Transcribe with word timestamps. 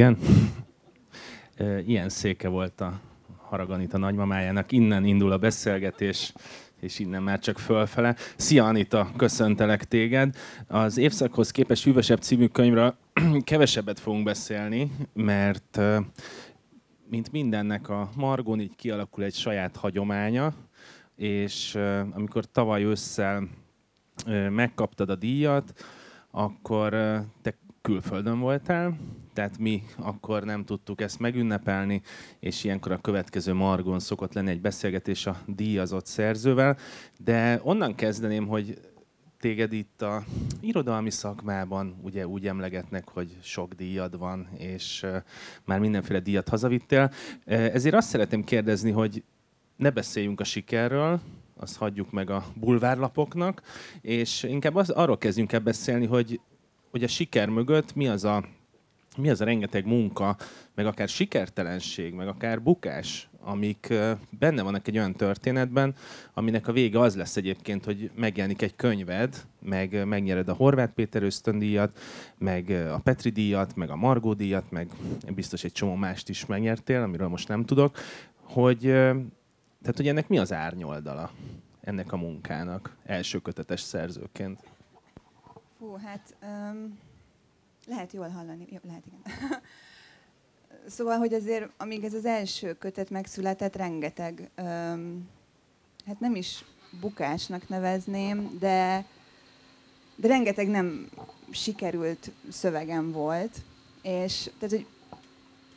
Igen? 0.00 0.18
Ilyen 1.86 2.08
széke 2.08 2.48
volt 2.48 2.80
a 2.80 3.00
Haraganita 3.36 3.98
nagymamájának. 3.98 4.72
Innen 4.72 5.04
indul 5.04 5.32
a 5.32 5.38
beszélgetés, 5.38 6.32
és 6.80 6.98
innen 6.98 7.22
már 7.22 7.38
csak 7.38 7.58
fölfele. 7.58 8.16
Szia 8.36 8.64
Anita, 8.64 9.10
köszöntelek 9.16 9.84
téged. 9.84 10.36
Az 10.66 10.96
évszakhoz 10.96 11.50
képest 11.50 11.84
hűvösebb 11.84 12.20
című 12.20 12.46
könyvről 12.46 12.94
kevesebbet 13.44 14.00
fogunk 14.00 14.24
beszélni, 14.24 14.90
mert 15.12 15.80
mint 17.10 17.32
mindennek 17.32 17.88
a 17.88 18.10
Margon 18.16 18.60
így 18.60 18.76
kialakul 18.76 19.24
egy 19.24 19.34
saját 19.34 19.76
hagyománya, 19.76 20.52
és 21.16 21.78
amikor 22.12 22.44
tavaly 22.44 22.84
ősszel 22.84 23.48
megkaptad 24.50 25.10
a 25.10 25.14
díjat, 25.14 25.72
akkor 26.30 26.90
te 27.42 27.54
külföldön 27.82 28.38
voltál, 28.38 28.98
tehát 29.32 29.58
mi 29.58 29.82
akkor 29.96 30.44
nem 30.44 30.64
tudtuk 30.64 31.00
ezt 31.00 31.18
megünnepelni, 31.18 32.02
és 32.40 32.64
ilyenkor 32.64 32.92
a 32.92 33.00
következő 33.00 33.52
Margon 33.52 33.98
szokott 33.98 34.32
lenni 34.32 34.50
egy 34.50 34.60
beszélgetés 34.60 35.26
a 35.26 35.36
díjazott 35.46 36.06
szerzővel, 36.06 36.76
de 37.18 37.60
onnan 37.62 37.94
kezdeném, 37.94 38.46
hogy 38.46 38.80
téged 39.38 39.72
itt 39.72 40.02
a 40.02 40.24
irodalmi 40.60 41.10
szakmában 41.10 42.00
ugye 42.02 42.26
úgy 42.26 42.46
emlegetnek, 42.46 43.08
hogy 43.08 43.36
sok 43.42 43.72
díjad 43.72 44.18
van, 44.18 44.48
és 44.58 45.06
már 45.64 45.78
mindenféle 45.78 46.20
díjat 46.20 46.48
hazavittél. 46.48 47.12
Ezért 47.44 47.94
azt 47.94 48.08
szeretném 48.08 48.44
kérdezni, 48.44 48.90
hogy 48.90 49.24
ne 49.76 49.90
beszéljünk 49.90 50.40
a 50.40 50.44
sikerről, 50.44 51.20
azt 51.56 51.76
hagyjuk 51.76 52.10
meg 52.10 52.30
a 52.30 52.44
bulvárlapoknak, 52.54 53.62
és 54.00 54.42
inkább 54.42 54.74
az, 54.74 54.90
arról 54.90 55.18
kezdjünk 55.18 55.52
el 55.52 55.60
beszélni, 55.60 56.06
hogy, 56.06 56.40
hogy 56.90 57.02
a 57.02 57.08
siker 57.08 57.48
mögött 57.48 57.94
mi 57.94 58.08
az 58.08 58.24
a, 58.24 58.44
mi 59.16 59.30
az 59.30 59.40
a 59.40 59.44
rengeteg 59.44 59.86
munka, 59.86 60.36
meg 60.74 60.86
akár 60.86 61.08
sikertelenség, 61.08 62.14
meg 62.14 62.28
akár 62.28 62.62
bukás, 62.62 63.28
amik 63.40 63.92
benne 64.38 64.62
vannak 64.62 64.88
egy 64.88 64.96
olyan 64.96 65.12
történetben, 65.12 65.94
aminek 66.34 66.68
a 66.68 66.72
vége 66.72 67.00
az 67.00 67.16
lesz 67.16 67.36
egyébként, 67.36 67.84
hogy 67.84 68.10
megjelenik 68.14 68.62
egy 68.62 68.76
könyved, 68.76 69.46
meg 69.60 70.06
megnyered 70.06 70.48
a 70.48 70.52
Horváth 70.54 70.92
Péter 70.92 71.22
ösztöndíjat, 71.22 71.98
meg 72.38 72.70
a 72.70 72.98
Petri 72.98 73.30
díjat, 73.30 73.76
meg 73.76 73.90
a 73.90 73.96
Margó 73.96 74.32
díjat, 74.32 74.70
meg 74.70 74.88
biztos 75.34 75.64
egy 75.64 75.72
csomó 75.72 75.94
mást 75.94 76.28
is 76.28 76.46
megnyertél, 76.46 77.02
amiről 77.02 77.28
most 77.28 77.48
nem 77.48 77.64
tudok, 77.64 77.96
hogy 78.42 78.80
tehát, 79.82 79.96
hogy 79.96 80.08
ennek 80.08 80.28
mi 80.28 80.38
az 80.38 80.52
árnyoldala 80.52 81.30
ennek 81.80 82.12
a 82.12 82.16
munkának 82.16 82.96
első 83.04 83.38
kötetes 83.38 83.80
szerzőként? 83.80 84.69
Fú, 85.80 85.96
hát 86.04 86.36
um, 86.42 86.98
lehet 87.86 88.12
jól 88.12 88.28
hallani. 88.28 88.66
Jó, 88.70 88.78
lehet, 88.82 89.02
igen. 89.06 89.20
szóval, 90.96 91.18
hogy 91.18 91.34
azért, 91.34 91.70
amíg 91.76 92.04
ez 92.04 92.14
az 92.14 92.24
első 92.24 92.72
kötet 92.72 93.10
megszületett, 93.10 93.76
rengeteg, 93.76 94.50
um, 94.58 95.28
hát 96.06 96.20
nem 96.20 96.34
is 96.34 96.64
bukásnak 97.00 97.68
nevezném, 97.68 98.56
de, 98.58 99.04
de 100.16 100.28
rengeteg 100.28 100.68
nem 100.68 101.08
sikerült 101.50 102.30
szövegem 102.48 103.12
volt, 103.12 103.56
és 104.02 104.50
tehát, 104.58 104.74
hogy 104.76 104.86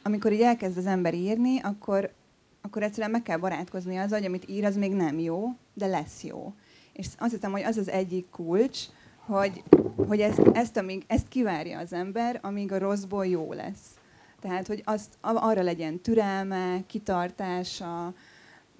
amikor 0.02 0.32
így 0.32 0.42
elkezd 0.42 0.78
az 0.78 0.86
ember 0.86 1.14
írni, 1.14 1.60
akkor 1.60 2.14
akkor 2.62 2.84
egyszerűen 2.84 3.12
meg 3.12 3.24
kell 3.24 3.38
barátkozni 3.38 3.98
azzal, 3.98 4.18
hogy 4.18 4.28
amit 4.28 4.50
ír, 4.50 4.66
az 4.66 4.76
még 4.76 4.94
nem 4.94 5.20
jó, 5.20 5.50
de 5.74 5.86
lesz 5.86 6.24
jó. 6.24 6.54
És 6.94 7.08
azt 7.18 7.34
hiszem, 7.34 7.52
hogy 7.52 7.62
az 7.62 7.78
az 7.78 7.90
egyik 7.90 8.30
kulcs, 8.30 8.80
hogy, 9.26 9.64
hogy 9.96 10.20
ezt, 10.20 10.40
ezt, 10.54 10.78
amíg, 10.78 11.04
ezt 11.08 11.28
kivárja 11.28 11.80
az 11.80 11.94
ember, 11.94 12.40
amíg 12.42 12.72
a 12.72 12.80
rosszból 12.80 13.26
jó 13.26 13.54
lesz. 13.54 13.98
Tehát, 14.42 14.68
hogy 14.68 14.82
azt, 14.86 15.18
arra 15.22 15.62
legyen 15.62 16.00
türelme, 16.00 16.80
kitartása, 16.88 18.14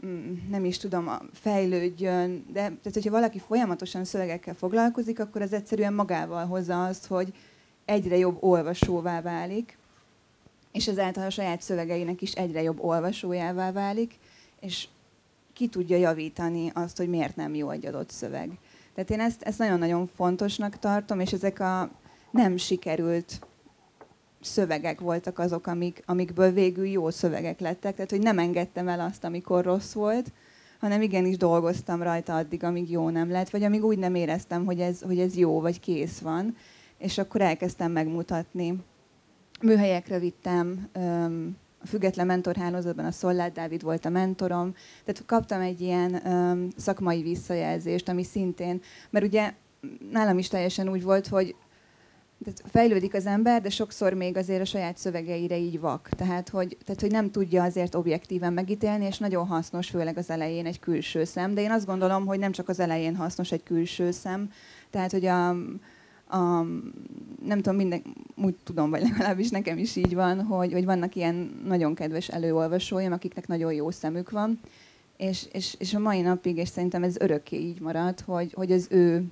mm, 0.06 0.34
nem 0.50 0.66
is 0.66 0.78
tudom, 0.78 1.10
fejlődjön, 1.34 2.46
de 2.52 2.60
tehát, 2.60 2.94
hogyha 2.94 3.12
valaki 3.12 3.40
folyamatosan 3.40 4.04
szövegekkel 4.04 4.54
foglalkozik, 4.54 5.20
akkor 5.20 5.42
az 5.42 5.54
egyszerűen 5.54 5.94
magával 5.94 6.46
hozza 6.46 6.86
azt, 6.86 7.06
hogy 7.06 7.34
egyre 7.86 8.18
jobb 8.18 8.38
olvasóvá 8.40 9.22
válik, 9.22 9.78
és 10.72 10.88
ezáltal 10.88 11.26
a 11.26 11.30
saját 11.30 11.62
szövegeinek 11.62 12.22
is 12.22 12.32
egyre 12.32 12.62
jobb 12.62 12.84
olvasójává 12.84 13.72
válik, 13.72 14.14
és 14.60 14.88
ki 15.54 15.68
tudja 15.68 15.98
javítani 15.98 16.72
azt, 16.74 16.98
hogy 16.98 17.10
miért 17.10 17.36
nem 17.36 17.56
jó 17.56 17.70
egy 17.70 17.86
adott 17.86 18.10
szöveg. 18.10 18.50
Tehát 18.96 19.10
én 19.10 19.20
ezt, 19.20 19.42
ezt 19.42 19.58
nagyon-nagyon 19.58 20.08
fontosnak 20.16 20.80
tartom, 20.80 21.20
és 21.20 21.34
ezek 21.34 21.60
a 21.60 21.90
nem 22.32 22.58
sikerült 22.58 23.40
szövegek 24.42 25.00
voltak 25.00 25.40
azok, 25.40 25.68
amik, 25.68 26.04
amikből 26.06 26.52
végül 26.52 26.88
jó 26.88 27.10
szövegek 27.10 27.60
lettek. 27.60 27.96
Tehát, 27.96 28.10
hogy 28.10 28.22
nem 28.22 28.40
engedtem 28.40 28.88
el 28.88 29.00
azt, 29.00 29.24
amikor 29.24 29.64
rossz 29.64 29.94
volt, 29.94 30.32
hanem 30.80 31.02
igenis 31.02 31.38
dolgoztam 31.38 32.02
rajta 32.02 32.36
addig, 32.36 32.64
amíg 32.64 32.92
jó 32.92 33.10
nem 33.10 33.32
lett, 33.32 33.50
vagy 33.50 33.64
amíg 33.64 33.84
úgy 33.84 33.98
nem 33.98 34.16
éreztem, 34.16 34.66
hogy 34.66 34.80
ez, 34.80 35.02
hogy 35.02 35.20
ez 35.20 35.36
jó, 35.36 35.62
vagy 35.62 35.80
kész 35.80 36.20
van, 36.20 36.58
és 36.98 37.18
akkor 37.18 37.42
elkezdtem 37.42 37.92
megmutatni 37.92 38.78
műhelyekre 39.62 40.20
vittem, 40.20 40.90
a 41.84 41.88
független 41.88 42.26
mentorhálózatban 42.26 43.06
a 43.06 43.12
Szollát 43.12 43.52
Dávid 43.52 43.84
volt 43.84 44.06
a 44.06 44.10
mentorom, 44.10 44.74
tehát 45.06 45.24
kaptam 45.26 45.62
egy 45.62 45.82
ilyen 45.82 46.22
szakmai 46.78 47.22
visszajelzést, 47.22 48.10
ami 48.10 48.24
szintén, 48.24 48.82
mert 49.10 49.26
ugye 49.26 49.54
nálam 50.12 50.38
is 50.38 50.48
teljesen 50.48 50.90
úgy 50.90 51.04
volt, 51.04 51.28
hogy 51.28 51.56
tehát 52.44 52.64
fejlődik 52.72 53.14
az 53.14 53.26
ember, 53.26 53.62
de 53.62 53.70
sokszor 53.70 54.14
még 54.14 54.38
azért 54.38 54.62
a 54.62 54.66
saját 54.66 54.98
szövegeire 54.98 55.58
így 55.58 55.80
vak. 55.80 56.10
Tehát 56.10 56.50
hogy, 56.50 56.78
tehát, 56.86 57.02
hogy 57.02 57.12
nem 57.12 57.32
tudja 57.32 57.64
azért 57.64 57.96
objektíven 57.96 58.54
megítélni, 58.54 59.06
és 59.06 59.18
nagyon 59.18 59.48
hasznos, 59.48 59.90
főleg 59.90 60.18
az 60.18 60.30
elején 60.30 60.66
egy 60.66 60.80
külső 60.80 61.24
szem. 61.24 61.54
De 61.54 61.62
én 61.62 61.72
azt 61.72 61.86
gondolom, 61.86 62.26
hogy 62.26 62.40
nem 62.40 62.52
csak 62.52 62.70
az 62.70 62.80
elején 62.80 63.16
hasznos 63.16 63.52
egy 63.52 63.64
külső 63.64 64.12
szem, 64.12 64.52
tehát 64.90 65.12
hogy 65.12 65.26
a, 65.26 65.56
a, 66.28 66.62
nem 67.46 67.56
tudom, 67.62 67.76
minden, 67.76 68.02
úgy 68.36 68.56
tudom, 68.64 68.90
vagy 68.90 69.02
legalábbis 69.02 69.50
nekem 69.50 69.78
is 69.78 69.96
így 69.96 70.14
van, 70.14 70.44
hogy, 70.44 70.72
hogy 70.72 70.86
vannak 70.86 71.16
ilyen 71.16 71.62
nagyon 71.66 71.96
kedves 71.96 72.28
előolvasóim, 72.28 73.12
akiknek 73.12 73.48
nagyon 73.48 73.74
jó 73.74 73.92
szemük 73.92 74.30
van, 74.30 74.60
és, 75.18 75.46
és, 75.52 75.76
és 75.80 75.94
a 75.94 76.00
mai 76.00 76.22
napig, 76.22 76.58
és 76.58 76.68
szerintem 76.68 77.04
ez 77.04 77.18
örökké 77.18 77.58
így 77.58 77.80
marad, 77.80 78.20
hogy, 78.20 78.54
hogy 78.54 78.72
az 78.72 78.88
ő, 78.90 79.24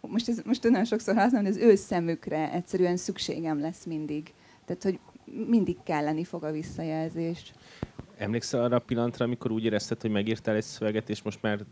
most, 0.00 0.28
ez, 0.28 0.40
most 0.44 0.62
nagyon 0.62 0.84
sokszor 0.84 1.14
használom, 1.14 1.46
hogy 1.46 1.56
az 1.56 1.62
ő 1.62 1.74
szemükre 1.74 2.52
egyszerűen 2.52 2.96
szükségem 2.96 3.60
lesz 3.60 3.84
mindig. 3.84 4.32
Tehát, 4.64 4.82
hogy 4.82 4.98
mindig 5.46 5.76
kelleni 5.84 6.24
fog 6.24 6.44
a 6.44 6.50
visszajelzés. 6.50 7.52
Emlékszel 8.16 8.64
arra 8.64 8.76
a 8.76 8.80
pillanatra, 8.86 9.24
amikor 9.24 9.50
úgy 9.50 9.64
érezted, 9.64 10.00
hogy 10.00 10.10
megírtál 10.10 10.54
egy 10.54 10.62
szöveget, 10.62 11.10
és 11.10 11.22
most 11.22 11.42
már 11.42 11.64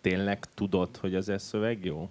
tényleg 0.00 0.44
tudod, 0.54 0.96
hogy 0.96 1.14
az 1.14 1.28
ez 1.28 1.42
szöveg 1.42 1.84
jó? 1.84 2.08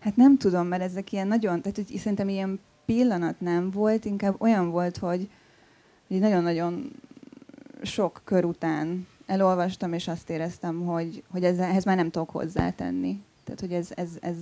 Hát 0.00 0.16
nem 0.16 0.36
tudom, 0.36 0.66
mert 0.66 0.82
ezek 0.82 1.12
ilyen 1.12 1.26
nagyon, 1.26 1.60
tehát 1.62 1.76
hogy 1.76 1.96
szerintem 1.96 2.28
ilyen 2.28 2.60
pillanat 2.84 3.40
nem 3.40 3.70
volt, 3.70 4.04
inkább 4.04 4.34
olyan 4.38 4.70
volt, 4.70 4.96
hogy, 4.96 5.28
nagyon-nagyon 6.06 6.92
sok 7.82 8.20
kör 8.24 8.44
után 8.44 9.06
elolvastam, 9.26 9.92
és 9.92 10.08
azt 10.08 10.30
éreztem, 10.30 10.84
hogy, 10.84 11.22
hogy 11.30 11.44
ez, 11.44 11.58
ehhez 11.58 11.84
már 11.84 11.96
nem 11.96 12.10
tudok 12.10 12.30
hozzátenni. 12.30 13.22
Tehát, 13.44 13.60
hogy 13.60 13.72
ez, 13.72 13.88
ez, 13.94 14.08
ez 14.20 14.36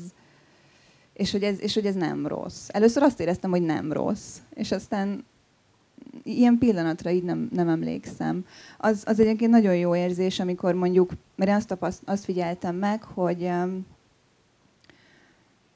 és 1.13 1.31
hogy, 1.31 1.43
ez, 1.43 1.61
és 1.61 1.75
hogy 1.75 1.87
ez 1.87 1.95
nem 1.95 2.27
rossz. 2.27 2.69
Először 2.69 3.03
azt 3.03 3.21
éreztem, 3.21 3.51
hogy 3.51 3.63
nem 3.63 3.93
rossz, 3.93 4.37
és 4.55 4.73
aztán 4.73 5.25
ilyen 6.23 6.59
pillanatra 6.59 7.11
így 7.11 7.23
nem, 7.23 7.49
nem 7.53 7.69
emlékszem. 7.69 8.45
Az, 8.79 9.03
az 9.07 9.21
egyébként 9.21 9.51
nagyon 9.51 9.77
jó 9.77 9.95
érzés, 9.97 10.41
amikor 10.41 10.75
mondjuk, 10.75 11.13
mert 11.35 11.51
én 11.51 11.57
azt, 11.57 11.67
tapaszt, 11.67 12.03
azt 12.05 12.25
figyeltem 12.25 12.77
meg, 12.77 13.03
hogy 13.03 13.51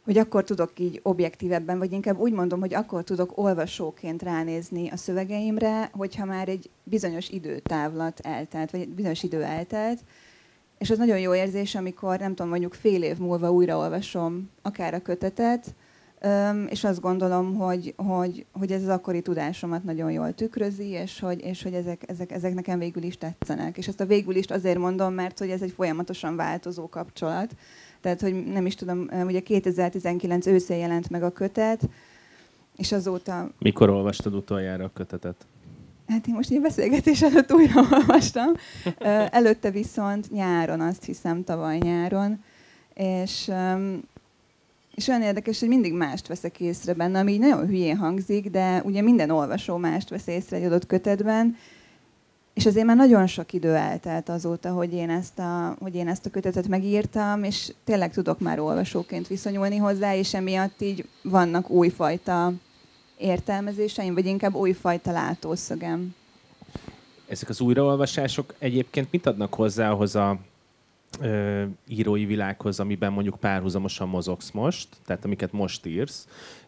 hogy 0.04 0.18
akkor 0.18 0.44
tudok 0.44 0.72
így 0.78 1.00
objektívebben, 1.02 1.78
vagy 1.78 1.92
inkább 1.92 2.18
úgy 2.18 2.32
mondom, 2.32 2.60
hogy 2.60 2.74
akkor 2.74 3.04
tudok 3.04 3.38
olvasóként 3.38 4.22
ránézni 4.22 4.90
a 4.90 4.96
szövegeimre, 4.96 5.90
hogyha 5.92 6.24
már 6.24 6.48
egy 6.48 6.70
bizonyos 6.84 7.28
időtávlat 7.28 8.20
eltelt, 8.20 8.70
vagy 8.70 8.80
egy 8.80 8.88
bizonyos 8.88 9.22
idő 9.22 9.42
eltelt, 9.42 10.00
és 10.78 10.90
az 10.90 10.98
nagyon 10.98 11.18
jó 11.18 11.34
érzés, 11.34 11.74
amikor 11.74 12.18
nem 12.18 12.34
tudom, 12.34 12.50
mondjuk 12.50 12.74
fél 12.74 13.02
év 13.02 13.18
múlva 13.18 13.50
újraolvasom 13.50 14.50
akár 14.62 14.94
a 14.94 15.02
kötetet, 15.02 15.74
és 16.68 16.84
azt 16.84 17.00
gondolom, 17.00 17.54
hogy, 17.54 17.94
hogy, 17.96 18.46
hogy 18.52 18.72
ez 18.72 18.82
az 18.82 18.88
akkori 18.88 19.22
tudásomat 19.22 19.84
nagyon 19.84 20.12
jól 20.12 20.32
tükrözi, 20.32 20.88
és 20.88 21.20
hogy, 21.20 21.40
és 21.40 21.62
hogy 21.62 21.74
ezek, 21.74 22.02
ezek, 22.06 22.32
ezek 22.32 22.54
nekem 22.54 22.78
végül 22.78 23.02
is 23.02 23.18
tetszenek. 23.18 23.78
És 23.78 23.88
ezt 23.88 24.00
a 24.00 24.06
végül 24.06 24.36
is 24.36 24.44
azért 24.46 24.78
mondom, 24.78 25.14
mert 25.14 25.38
hogy 25.38 25.50
ez 25.50 25.62
egy 25.62 25.72
folyamatosan 25.76 26.36
változó 26.36 26.88
kapcsolat. 26.88 27.54
Tehát, 28.02 28.20
hogy 28.20 28.44
nem 28.44 28.66
is 28.66 28.74
tudom, 28.74 29.08
ugye 29.26 29.40
2019 29.40 30.46
őszén 30.46 30.78
jelent 30.78 31.10
meg 31.10 31.22
a 31.22 31.30
kötet, 31.30 31.88
és 32.76 32.92
azóta... 32.92 33.50
Mikor 33.58 33.90
olvastad 33.90 34.34
utoljára 34.34 34.84
a 34.84 34.90
kötetet? 34.94 35.46
Hát 36.08 36.26
én 36.26 36.34
most 36.34 36.50
egy 36.50 36.60
beszélgetés 36.60 37.22
előtt 37.22 37.52
újra 37.52 37.80
olvastam. 37.90 38.52
Előtte 39.30 39.70
viszont 39.70 40.30
nyáron, 40.30 40.80
azt 40.80 41.04
hiszem, 41.04 41.44
tavaly 41.44 41.78
nyáron. 41.78 42.42
És 42.94 43.50
és 44.94 45.08
olyan 45.08 45.22
érdekes, 45.22 45.60
hogy 45.60 45.68
mindig 45.68 45.92
mást 45.92 46.26
veszek 46.26 46.60
észre 46.60 46.92
benne, 46.92 47.18
ami 47.18 47.32
így 47.32 47.38
nagyon 47.38 47.66
hülyén 47.66 47.96
hangzik, 47.96 48.50
de 48.50 48.82
ugye 48.84 49.02
minden 49.02 49.30
olvasó 49.30 49.76
mást 49.76 50.08
vesz 50.08 50.26
észre 50.26 50.56
egy 50.56 50.64
adott 50.64 50.86
kötetben, 50.86 51.56
és 52.54 52.66
azért 52.66 52.86
már 52.86 52.96
nagyon 52.96 53.26
sok 53.26 53.52
idő 53.52 53.74
eltelt 53.74 54.28
azóta, 54.28 54.70
hogy 54.70 54.92
én, 54.92 55.10
ezt 55.10 55.38
a, 55.38 55.76
hogy 55.80 55.94
én 55.94 56.08
ezt 56.08 56.26
a 56.26 56.30
kötetet 56.30 56.68
megírtam, 56.68 57.44
és 57.44 57.72
tényleg 57.84 58.12
tudok 58.12 58.40
már 58.40 58.58
olvasóként 58.58 59.28
viszonyulni 59.28 59.76
hozzá, 59.76 60.14
és 60.14 60.34
emiatt 60.34 60.80
így 60.80 61.08
vannak 61.22 61.70
újfajta 61.70 62.52
értelmezéseim, 63.18 64.14
vagy 64.14 64.26
inkább 64.26 64.54
újfajta 64.54 65.12
látószögem. 65.12 66.14
Ezek 67.28 67.48
az 67.48 67.60
újraolvasások 67.60 68.54
egyébként 68.58 69.08
mit 69.10 69.26
adnak 69.26 69.54
hozzá 69.54 69.90
ahhoz 69.90 70.16
a 70.16 70.38
ö, 71.20 71.64
írói 71.88 72.24
világhoz, 72.24 72.80
amiben 72.80 73.12
mondjuk 73.12 73.40
párhuzamosan 73.40 74.08
mozogsz 74.08 74.50
most, 74.50 74.88
tehát 75.06 75.24
amiket 75.24 75.52
most 75.52 75.86
írsz? 75.86 76.26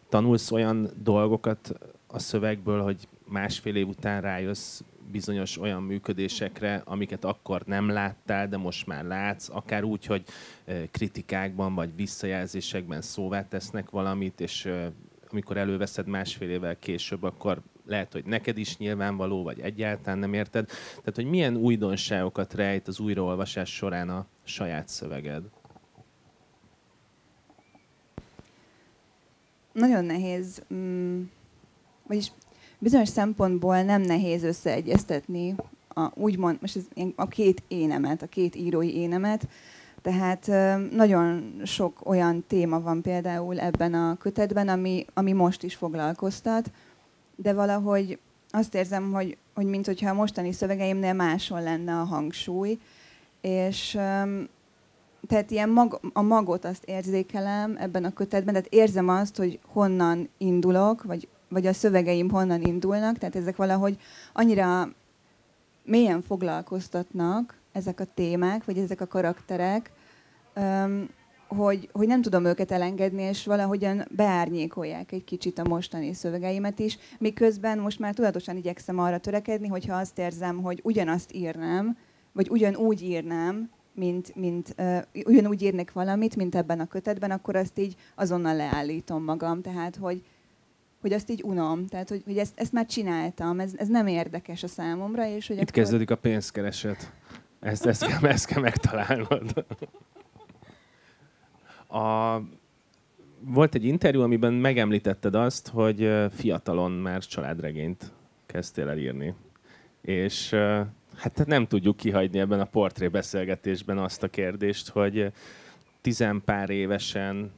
Tanulsz 0.09 0.51
olyan 0.51 0.89
dolgokat 1.03 1.73
a 2.07 2.19
szövegből, 2.19 2.81
hogy 2.83 3.07
másfél 3.27 3.75
év 3.75 3.87
után 3.87 4.21
rájössz 4.21 4.81
bizonyos 5.11 5.57
olyan 5.59 5.83
működésekre, 5.83 6.81
amiket 6.85 7.25
akkor 7.25 7.61
nem 7.65 7.89
láttál, 7.89 8.47
de 8.47 8.57
most 8.57 8.87
már 8.87 9.03
látsz, 9.03 9.49
akár 9.49 9.83
úgy, 9.83 10.05
hogy 10.05 10.23
kritikákban 10.91 11.75
vagy 11.75 11.95
visszajelzésekben 11.95 13.01
szóvá 13.01 13.47
tesznek 13.47 13.89
valamit, 13.89 14.41
és 14.41 14.71
amikor 15.29 15.57
előveszed 15.57 16.07
másfél 16.07 16.49
évvel 16.49 16.79
később, 16.79 17.23
akkor 17.23 17.61
lehet, 17.85 18.13
hogy 18.13 18.25
neked 18.25 18.57
is 18.57 18.77
nyilvánvaló, 18.77 19.43
vagy 19.43 19.59
egyáltalán 19.59 20.19
nem 20.19 20.33
érted. 20.33 20.67
Tehát, 20.89 21.15
hogy 21.15 21.25
milyen 21.25 21.55
újdonságokat 21.55 22.53
rejt 22.53 22.87
az 22.87 22.99
újraolvasás 22.99 23.73
során 23.73 24.09
a 24.09 24.25
saját 24.43 24.87
szöveged? 24.87 25.43
Nagyon 29.71 30.05
nehéz, 30.05 30.63
mm, 30.73 31.21
vagyis 32.07 32.31
bizonyos 32.79 33.09
szempontból 33.09 33.81
nem 33.81 34.01
nehéz 34.01 34.43
összeegyeztetni 34.43 35.55
a, 35.87 36.09
úgymond, 36.13 36.57
most 36.61 36.75
ez 36.75 36.83
a 37.15 37.27
két 37.27 37.63
énemet, 37.67 38.21
a 38.21 38.27
két 38.27 38.55
írói 38.55 38.95
énemet, 38.95 39.47
tehát 40.01 40.47
nagyon 40.91 41.55
sok 41.63 41.99
olyan 42.03 42.43
téma 42.47 42.81
van 42.81 43.01
például 43.01 43.59
ebben 43.59 43.93
a 43.93 44.17
kötetben, 44.17 44.67
ami, 44.67 45.05
ami 45.13 45.31
most 45.31 45.63
is 45.63 45.75
foglalkoztat, 45.75 46.71
de 47.35 47.53
valahogy 47.53 48.19
azt 48.49 48.75
érzem, 48.75 49.11
hogy, 49.11 49.37
hogy 49.53 49.65
mint 49.65 49.85
hogyha 49.85 50.09
a 50.09 50.13
mostani 50.13 50.51
szövegeimnél 50.51 51.13
máshol 51.13 51.61
lenne 51.61 51.93
a 51.93 52.03
hangsúly, 52.03 52.79
és 53.41 53.91
tehát 55.27 55.51
ilyen 55.51 55.69
mag, 55.69 55.99
a 56.13 56.21
magot 56.21 56.65
azt 56.65 56.83
érzékelem 56.83 57.75
ebben 57.79 58.03
a 58.03 58.13
kötetben, 58.13 58.53
tehát 58.53 58.73
érzem 58.73 59.09
azt, 59.09 59.37
hogy 59.37 59.59
honnan 59.65 60.29
indulok, 60.37 61.03
vagy, 61.03 61.27
vagy 61.49 61.65
a 61.67 61.73
szövegeim 61.73 62.29
honnan 62.29 62.61
indulnak, 62.61 63.17
tehát 63.17 63.35
ezek 63.35 63.55
valahogy 63.55 63.97
annyira 64.33 64.89
mélyen 65.83 66.21
foglalkoztatnak 66.21 67.57
ezek 67.71 67.99
a 67.99 68.05
témák, 68.13 68.65
vagy 68.65 68.77
ezek 68.77 69.01
a 69.01 69.07
karakterek, 69.07 69.91
hogy, 71.47 71.89
hogy 71.91 72.07
nem 72.07 72.21
tudom 72.21 72.45
őket 72.45 72.71
elengedni, 72.71 73.21
és 73.21 73.45
valahogyan 73.45 74.05
beárnyékolják 74.09 75.11
egy 75.11 75.23
kicsit 75.23 75.59
a 75.59 75.67
mostani 75.67 76.13
szövegeimet 76.13 76.79
is, 76.79 76.97
miközben 77.19 77.77
most 77.77 77.99
már 77.99 78.13
tudatosan 78.13 78.57
igyekszem 78.57 78.99
arra 78.99 79.17
törekedni, 79.17 79.67
hogyha 79.67 79.95
azt 79.95 80.19
érzem, 80.19 80.61
hogy 80.61 80.79
ugyanazt 80.83 81.33
írnám, 81.33 81.97
vagy 82.31 82.49
ugyanúgy 82.49 83.01
írnám, 83.01 83.69
mint, 83.93 84.35
mint 84.35 84.75
uh, 84.77 84.97
ugyanúgy 85.25 85.61
írnék 85.61 85.91
valamit, 85.91 86.35
mint 86.35 86.55
ebben 86.55 86.79
a 86.79 86.87
kötetben, 86.87 87.31
akkor 87.31 87.55
azt 87.55 87.79
így 87.79 87.95
azonnal 88.15 88.55
leállítom 88.55 89.23
magam. 89.23 89.61
Tehát, 89.61 89.95
hogy, 89.95 90.23
hogy 91.05 91.13
azt 91.13 91.29
így 91.29 91.43
unom. 91.43 91.87
Tehát, 91.87 92.09
hogy, 92.09 92.21
hogy 92.25 92.37
ezt, 92.37 92.59
ezt 92.59 92.71
már 92.71 92.85
csináltam, 92.85 93.59
ez, 93.59 93.73
ez 93.77 93.87
nem 93.87 94.07
érdekes 94.07 94.63
a 94.63 94.67
számomra. 94.67 95.27
És 95.27 95.47
hogy 95.47 95.55
Itt 95.55 95.61
akkor... 95.61 95.73
kezdődik 95.73 96.11
a 96.11 96.15
pénzkereset. 96.15 97.13
Ezt, 97.59 97.85
ezt, 97.85 98.05
kell, 98.05 98.29
ezt 98.31 98.45
kell 98.45 98.61
megtalálnod. 98.61 99.65
A, 101.87 102.37
volt 103.39 103.75
egy 103.75 103.85
interjú, 103.85 104.21
amiben 104.21 104.53
megemlítetted 104.53 105.35
azt, 105.35 105.67
hogy 105.67 106.11
fiatalon 106.31 106.91
már 106.91 107.23
családregényt 107.23 108.13
kezdtél 108.45 108.89
el 108.89 108.97
írni. 108.97 109.33
És 110.01 110.49
hát 111.15 111.45
nem 111.45 111.67
tudjuk 111.67 111.97
kihagyni 111.97 112.39
ebben 112.39 112.59
a 112.59 112.65
portré 112.65 113.07
beszélgetésben 113.07 113.97
azt 113.97 114.23
a 114.23 114.27
kérdést, 114.27 114.89
hogy 114.89 115.31
tizenpár 116.01 116.69
évesen 116.69 117.51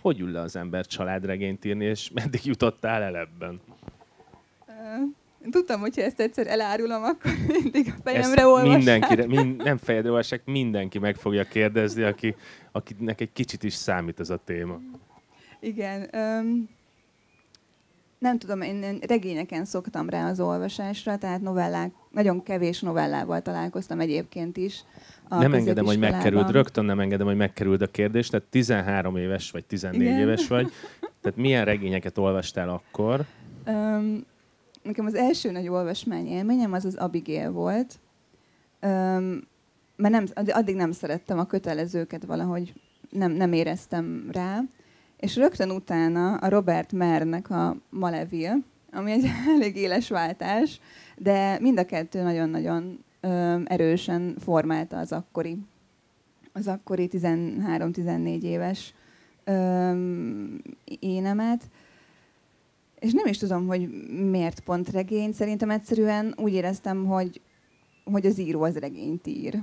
hogy 0.00 0.20
ül 0.20 0.30
le 0.30 0.40
az 0.40 0.56
ember 0.56 0.86
családregényt 0.86 1.64
írni, 1.64 1.84
és 1.84 2.10
meddig 2.20 2.44
jutottál 2.44 3.02
el 3.02 3.16
ebben? 3.16 3.60
Tudtam, 5.50 5.80
hogyha 5.80 6.02
ezt 6.02 6.20
egyszer 6.20 6.46
elárulom, 6.46 7.02
akkor 7.02 7.32
mindig 7.62 7.94
a 7.96 8.00
fejemre 8.02 8.46
olvassák. 8.46 8.76
Mindenkire, 8.76 9.26
mind, 9.42 9.62
nem 9.62 9.76
fejedre 9.76 10.10
olvassák, 10.10 10.44
mindenki 10.44 10.98
meg 10.98 11.16
fogja 11.16 11.44
kérdezni, 11.44 12.02
aki, 12.02 12.34
akinek 12.72 13.20
egy 13.20 13.32
kicsit 13.32 13.62
is 13.62 13.74
számít 13.74 14.20
ez 14.20 14.30
a 14.30 14.40
téma. 14.44 14.80
Igen. 15.60 16.10
Um, 16.12 16.68
nem 18.18 18.38
tudom, 18.38 18.60
én, 18.60 18.82
én 18.82 18.98
regényeken 19.06 19.64
szoktam 19.64 20.08
rá 20.08 20.28
az 20.28 20.40
olvasásra, 20.40 21.18
tehát 21.18 21.40
novellák, 21.40 21.92
nagyon 22.10 22.42
kevés 22.42 22.80
novellával 22.80 23.42
találkoztam 23.42 24.00
egyébként 24.00 24.56
is. 24.56 24.84
A 25.28 25.38
nem 25.38 25.54
engedem, 25.54 25.84
hogy 25.84 25.98
megkerült, 25.98 26.50
rögtön 26.50 26.84
nem 26.84 27.00
engedem, 27.00 27.26
hogy 27.26 27.36
megkerült 27.36 27.82
a 27.82 27.86
kérdés, 27.86 28.28
tehát 28.28 28.46
13 28.50 29.16
éves 29.16 29.50
vagy 29.50 29.64
14 29.64 30.00
Igen. 30.00 30.18
éves 30.18 30.48
vagy, 30.48 30.72
tehát 31.20 31.38
milyen 31.38 31.64
regényeket 31.64 32.18
olvastál 32.18 32.68
akkor? 32.68 33.24
Um, 33.66 34.24
nekem 34.82 35.06
az 35.06 35.14
első 35.14 35.50
nagy 35.50 35.68
olvasmány 35.68 36.26
élményem 36.26 36.72
az 36.72 36.84
az 36.84 36.94
Abigail 36.94 37.50
volt, 37.50 37.98
um, 38.82 39.40
mert 39.96 40.14
nem, 40.14 40.24
addig 40.46 40.74
nem 40.74 40.92
szerettem 40.92 41.38
a 41.38 41.46
kötelezőket 41.46 42.24
valahogy, 42.24 42.72
nem, 43.10 43.32
nem 43.32 43.52
éreztem 43.52 44.28
rá, 44.32 44.60
és 45.16 45.36
rögtön 45.36 45.70
utána 45.70 46.34
a 46.34 46.48
Robert 46.48 46.92
Mernek 46.92 47.50
a 47.50 47.76
Maleville, 47.90 48.58
ami 48.92 49.12
egy 49.12 49.26
elég 49.56 49.76
éles 49.76 50.08
váltás, 50.08 50.80
de 51.16 51.58
mind 51.60 51.78
a 51.78 51.86
kettő 51.86 52.22
nagyon-nagyon 52.22 53.04
erősen 53.64 54.36
formálta 54.38 54.98
az 54.98 55.12
akkori, 55.12 55.58
az 56.52 56.66
akkori 56.66 57.08
13-14 57.12 58.42
éves 58.42 58.94
énemet. 61.00 61.62
És 62.98 63.12
nem 63.12 63.26
is 63.26 63.38
tudom, 63.38 63.66
hogy 63.66 63.88
miért 64.30 64.60
pont 64.60 64.88
regény. 64.90 65.32
Szerintem 65.32 65.70
egyszerűen 65.70 66.34
úgy 66.36 66.52
éreztem, 66.52 67.04
hogy, 67.04 67.40
hogy 68.04 68.26
az 68.26 68.38
író 68.38 68.62
az 68.62 68.76
regényt 68.76 69.26
ír. 69.26 69.60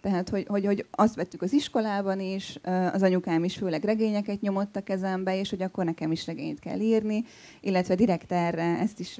Tehát, 0.00 0.28
hogy, 0.28 0.46
hogy, 0.48 0.64
hogy 0.64 0.86
azt 0.90 1.14
vettük 1.14 1.42
az 1.42 1.52
iskolában 1.52 2.20
is, 2.20 2.58
az 2.92 3.02
anyukám 3.02 3.44
is 3.44 3.56
főleg 3.56 3.84
regényeket 3.84 4.40
nyomott 4.40 4.76
a 4.76 4.82
kezembe, 4.82 5.38
és 5.38 5.50
hogy 5.50 5.62
akkor 5.62 5.84
nekem 5.84 6.12
is 6.12 6.26
regényt 6.26 6.58
kell 6.58 6.80
írni, 6.80 7.24
illetve 7.60 7.94
direkt 7.94 8.32
erre, 8.32 8.78
ezt 8.78 9.00
is 9.00 9.18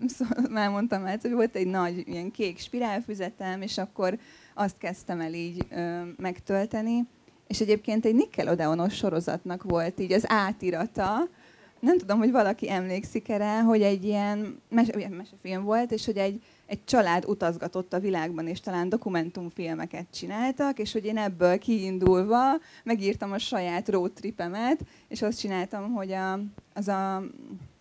szóval 0.16 0.44
már 0.50 0.70
mondtam 0.70 1.04
el, 1.04 1.18
hogy 1.22 1.32
volt 1.32 1.56
egy 1.56 1.66
nagy 1.66 2.08
ilyen 2.08 2.30
kék 2.30 2.58
spirálfüzetem, 2.58 3.62
és 3.62 3.78
akkor 3.78 4.18
azt 4.54 4.78
kezdtem 4.78 5.20
el 5.20 5.34
így 5.34 5.66
ö, 5.70 6.00
megtölteni. 6.16 7.06
És 7.46 7.60
egyébként 7.60 8.04
egy 8.04 8.14
Nickelodeonos 8.14 8.94
sorozatnak 8.94 9.62
volt 9.62 10.00
így 10.00 10.12
az 10.12 10.24
átirata, 10.26 11.28
nem 11.80 11.98
tudom, 11.98 12.18
hogy 12.18 12.30
valaki 12.30 12.70
emlékszik 12.70 13.28
erre, 13.28 13.60
hogy 13.60 13.82
egy 13.82 14.04
ilyen 14.04 14.60
mese, 14.68 15.08
mesefilm 15.08 15.64
volt, 15.64 15.92
és 15.92 16.04
hogy 16.04 16.16
egy, 16.16 16.42
egy 16.70 16.84
család 16.84 17.24
utazgatott 17.26 17.92
a 17.92 18.00
világban, 18.00 18.46
és 18.46 18.60
talán 18.60 18.88
dokumentumfilmeket 18.88 20.06
csináltak, 20.12 20.78
és 20.78 20.92
hogy 20.92 21.04
én 21.04 21.16
ebből 21.16 21.58
kiindulva 21.58 22.38
megírtam 22.84 23.32
a 23.32 23.38
saját 23.38 23.88
roadtripemet, 23.88 24.80
és 25.08 25.22
azt 25.22 25.38
csináltam, 25.38 25.92
hogy 25.92 26.12
a, 26.12 26.32
az 26.74 26.88
a, 26.88 27.16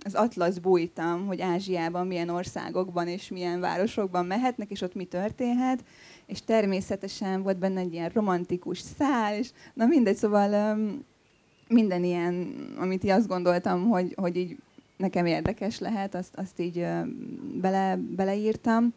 az 0.05 0.13
atlasz 0.13 0.58
bújtam, 0.58 1.25
hogy 1.25 1.41
Ázsiában 1.41 2.08
milyen 2.08 2.29
országokban 2.29 3.08
és 3.08 3.29
milyen 3.29 3.60
városokban 3.60 4.25
mehetnek, 4.25 4.72
és 4.72 4.81
ott 4.81 4.96
mi 4.96 5.05
történhet, 5.05 5.84
és 6.25 6.41
természetesen 6.41 7.41
volt 7.41 7.58
benne 7.58 7.79
egy 7.79 7.93
ilyen 7.93 8.10
romantikus 8.13 8.79
szál, 8.98 9.36
és 9.36 9.50
na 9.74 9.86
mindegy, 9.86 10.15
szóval 10.15 10.77
minden 11.67 12.03
ilyen, 12.03 12.55
amit 12.77 13.03
így 13.03 13.10
azt 13.10 13.27
gondoltam, 13.27 13.89
hogy, 13.89 14.13
hogy 14.17 14.36
így 14.36 14.58
nekem 15.00 15.25
érdekes 15.25 15.79
lehet, 15.79 16.15
azt, 16.15 16.36
azt 16.36 16.60
így 16.60 16.86
bele, 17.53 17.96
beleírtam. 17.96 18.94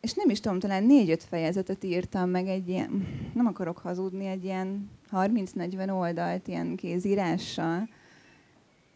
És 0.00 0.12
nem 0.12 0.30
is 0.30 0.40
tudom, 0.40 0.58
talán 0.58 0.84
négy-öt 0.84 1.22
fejezetet 1.22 1.84
írtam 1.84 2.30
meg 2.30 2.46
egy 2.48 2.68
ilyen, 2.68 3.06
nem 3.34 3.46
akarok 3.46 3.78
hazudni, 3.78 4.26
egy 4.26 4.44
ilyen 4.44 4.90
30-40 5.12 5.98
oldalt 5.98 6.48
ilyen 6.48 6.76
kézírással. 6.76 7.88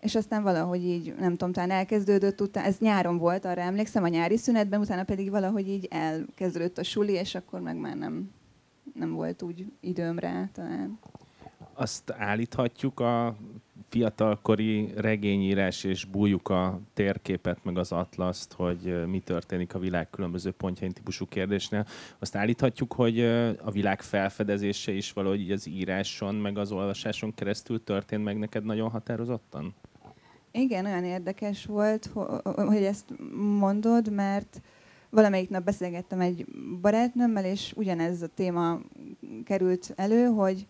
És 0.00 0.14
aztán 0.14 0.43
valahogy 0.43 0.85
így, 0.85 1.14
nem 1.19 1.31
tudom, 1.31 1.52
talán 1.52 1.71
elkezdődött, 1.71 2.40
utána, 2.40 2.66
ez 2.66 2.78
nyáron 2.78 3.19
volt, 3.19 3.45
arra 3.45 3.61
emlékszem, 3.61 4.02
a 4.02 4.09
nyári 4.09 4.37
szünetben, 4.37 4.81
utána 4.81 5.05
pedig 5.05 5.31
valahogy 5.31 5.69
így 5.69 5.88
elkezdődött 5.90 6.78
a 6.78 6.85
suli, 6.85 7.12
és 7.12 7.35
akkor 7.35 7.61
meg 7.61 7.76
már 7.76 7.97
nem, 7.97 8.31
nem 8.95 9.12
volt 9.12 9.43
úgy 9.43 9.66
időm 9.81 10.19
rá 10.19 10.49
talán 10.52 10.99
azt 11.76 12.11
állíthatjuk 12.11 13.00
a 13.00 13.37
fiatalkori 13.88 14.93
regényírás 14.97 15.85
és 15.85 16.05
bújjuk 16.05 16.49
a 16.49 16.81
térképet, 16.95 17.64
meg 17.64 17.78
az 17.78 17.93
atlaszt, 17.93 18.52
hogy 18.52 19.07
mi 19.07 19.21
történik 19.21 19.75
a 19.75 19.78
világ 19.78 20.11
különböző 20.11 20.50
pontjain 20.50 20.93
típusú 20.93 21.26
kérdésnél. 21.26 21.87
Azt 22.19 22.37
állíthatjuk, 22.37 22.93
hogy 22.93 23.21
a 23.64 23.71
világ 23.73 24.02
felfedezése 24.02 24.93
is 24.93 25.12
valahogy 25.12 25.40
így 25.40 25.50
az 25.50 25.69
íráson, 25.69 26.35
meg 26.35 26.59
az 26.59 26.73
olvasáson 26.73 27.35
keresztül 27.35 27.85
történt 27.85 28.25
meg 28.25 28.38
neked 28.38 28.64
nagyon 28.64 28.90
határozottan? 28.90 29.75
Igen, 30.52 30.85
olyan 30.85 31.05
érdekes 31.05 31.64
volt, 31.64 32.11
hogy 32.45 32.83
ezt 32.83 33.05
mondod, 33.59 34.12
mert 34.12 34.61
valamelyik 35.11 35.50
nap 35.50 35.64
beszélgettem 35.64 36.21
egy 36.21 36.47
barátnőmmel, 36.81 37.45
és 37.45 37.73
ugyanez 37.76 38.23
a 38.23 38.26
téma 38.26 38.81
került 39.45 39.93
elő, 39.97 40.25
hogy 40.25 40.66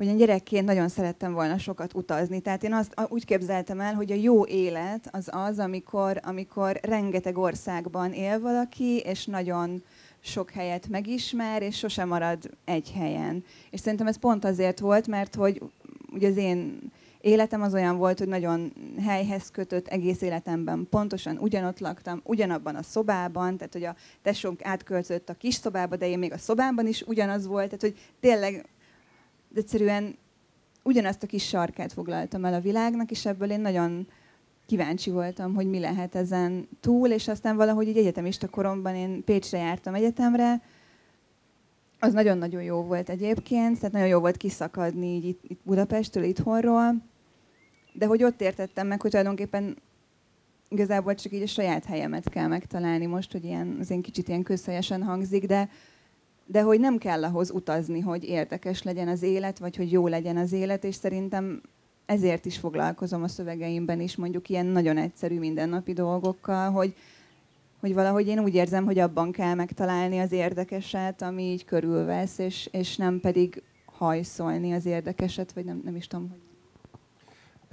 hogy 0.00 0.08
én 0.08 0.16
gyerekként 0.16 0.66
nagyon 0.66 0.88
szerettem 0.88 1.32
volna 1.32 1.58
sokat 1.58 1.94
utazni. 1.94 2.40
Tehát 2.40 2.62
én 2.62 2.72
azt 2.72 2.94
úgy 3.08 3.24
képzeltem 3.24 3.80
el, 3.80 3.94
hogy 3.94 4.12
a 4.12 4.14
jó 4.14 4.46
élet 4.46 5.08
az 5.12 5.28
az, 5.32 5.58
amikor, 5.58 6.20
amikor 6.22 6.78
rengeteg 6.82 7.38
országban 7.38 8.12
él 8.12 8.40
valaki, 8.40 8.96
és 8.96 9.26
nagyon 9.26 9.82
sok 10.20 10.50
helyet 10.50 10.88
megismer, 10.88 11.62
és 11.62 11.76
sosem 11.76 12.08
marad 12.08 12.50
egy 12.64 12.92
helyen. 12.94 13.44
És 13.70 13.80
szerintem 13.80 14.06
ez 14.06 14.18
pont 14.18 14.44
azért 14.44 14.78
volt, 14.78 15.06
mert 15.06 15.34
hogy 15.34 15.62
ugye 16.12 16.28
az 16.28 16.36
én 16.36 16.78
életem 17.20 17.62
az 17.62 17.74
olyan 17.74 17.96
volt, 17.96 18.18
hogy 18.18 18.28
nagyon 18.28 18.72
helyhez 19.02 19.50
kötött 19.50 19.88
egész 19.88 20.20
életemben. 20.20 20.86
Pontosan 20.90 21.38
ugyanott 21.38 21.78
laktam, 21.78 22.20
ugyanabban 22.24 22.74
a 22.74 22.82
szobában, 22.82 23.56
tehát 23.56 23.72
hogy 23.72 23.84
a 23.84 23.96
tesónk 24.22 24.64
átköltözött 24.64 25.28
a 25.28 25.34
kis 25.34 25.54
szobába, 25.54 25.96
de 25.96 26.08
én 26.08 26.18
még 26.18 26.32
a 26.32 26.38
szobámban 26.38 26.86
is 26.86 27.02
ugyanaz 27.02 27.46
volt, 27.46 27.64
tehát 27.64 27.80
hogy 27.80 27.96
tényleg 28.20 28.68
egyszerűen 29.54 30.16
ugyanazt 30.82 31.22
a 31.22 31.26
kis 31.26 31.48
sarkát 31.48 31.92
foglaltam 31.92 32.44
el 32.44 32.54
a 32.54 32.60
világnak, 32.60 33.10
és 33.10 33.26
ebből 33.26 33.50
én 33.50 33.60
nagyon 33.60 34.06
kíváncsi 34.66 35.10
voltam, 35.10 35.54
hogy 35.54 35.66
mi 35.66 35.78
lehet 35.78 36.14
ezen 36.14 36.68
túl, 36.80 37.08
és 37.08 37.28
aztán 37.28 37.56
valahogy 37.56 37.88
egy 37.88 37.96
egyetemista 37.96 38.48
koromban 38.48 38.94
én 38.94 39.24
Pécsre 39.24 39.58
jártam 39.58 39.94
egyetemre, 39.94 40.62
az 41.98 42.12
nagyon-nagyon 42.12 42.62
jó 42.62 42.82
volt 42.82 43.08
egyébként, 43.08 43.76
tehát 43.76 43.92
nagyon 43.92 44.08
jó 44.08 44.20
volt 44.20 44.36
kiszakadni 44.36 45.06
így 45.06 45.24
itt, 45.24 45.42
itt 45.48 45.60
Budapestről, 45.62 46.24
itthonról, 46.24 46.94
de 47.92 48.06
hogy 48.06 48.24
ott 48.24 48.40
értettem 48.40 48.86
meg, 48.86 49.00
hogy 49.00 49.10
tulajdonképpen 49.10 49.76
igazából 50.68 51.14
csak 51.14 51.32
így 51.32 51.42
a 51.42 51.46
saját 51.46 51.84
helyemet 51.84 52.28
kell 52.28 52.46
megtalálni 52.46 53.06
most, 53.06 53.32
hogy 53.32 53.44
ilyen, 53.44 53.76
az 53.80 53.90
én 53.90 54.02
kicsit 54.02 54.28
ilyen 54.28 54.42
közhelyesen 54.42 55.02
hangzik, 55.02 55.46
de, 55.46 55.68
de 56.50 56.62
hogy 56.62 56.80
nem 56.80 56.98
kell 56.98 57.24
ahhoz 57.24 57.50
utazni, 57.50 58.00
hogy 58.00 58.24
érdekes 58.24 58.82
legyen 58.82 59.08
az 59.08 59.22
élet, 59.22 59.58
vagy 59.58 59.76
hogy 59.76 59.92
jó 59.92 60.06
legyen 60.06 60.36
az 60.36 60.52
élet, 60.52 60.84
és 60.84 60.94
szerintem 60.94 61.60
ezért 62.06 62.44
is 62.44 62.58
foglalkozom 62.58 63.22
a 63.22 63.28
szövegeimben 63.28 64.00
is 64.00 64.16
mondjuk 64.16 64.48
ilyen 64.48 64.66
nagyon 64.66 64.96
egyszerű 64.96 65.38
mindennapi 65.38 65.92
dolgokkal, 65.92 66.70
hogy, 66.70 66.94
hogy 67.80 67.94
valahogy 67.94 68.26
én 68.26 68.38
úgy 68.38 68.54
érzem, 68.54 68.84
hogy 68.84 68.98
abban 68.98 69.32
kell 69.32 69.54
megtalálni 69.54 70.18
az 70.18 70.32
érdekeset, 70.32 71.22
ami 71.22 71.42
így 71.42 71.64
körülvesz, 71.64 72.38
és, 72.38 72.68
és 72.72 72.96
nem 72.96 73.20
pedig 73.20 73.62
hajszolni 73.84 74.72
az 74.72 74.86
érdekeset, 74.86 75.52
vagy 75.52 75.64
nem, 75.64 75.80
nem 75.84 75.96
is 75.96 76.06
tudom, 76.06 76.28
hogy... 76.28 76.38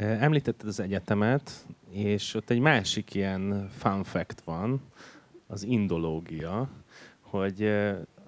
Említetted 0.06 0.68
az 0.68 0.80
egyetemet, 0.80 1.66
és 1.92 2.34
ott 2.34 2.50
egy 2.50 2.60
másik 2.60 3.14
ilyen 3.14 3.70
fun 3.78 4.04
fact 4.04 4.42
van, 4.42 4.82
az 5.48 5.64
indológia, 5.64 6.70
hogy 7.22 7.72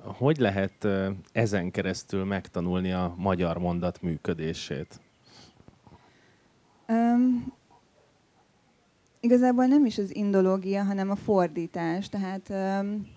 hogy 0.04 0.38
lehet 0.38 0.88
ezen 1.32 1.72
keresztül 1.72 2.24
megtanulni 2.24 2.92
a 2.92 3.14
magyar 3.18 3.58
mondat 3.58 4.02
működését? 4.02 5.00
Um, 6.88 7.54
igazából 9.20 9.66
nem 9.66 9.86
is 9.86 9.98
az 9.98 10.16
indológia, 10.16 10.84
hanem 10.84 11.10
a 11.10 11.16
fordítás. 11.16 12.10
Tehát 12.10 12.50
um, 12.50 13.08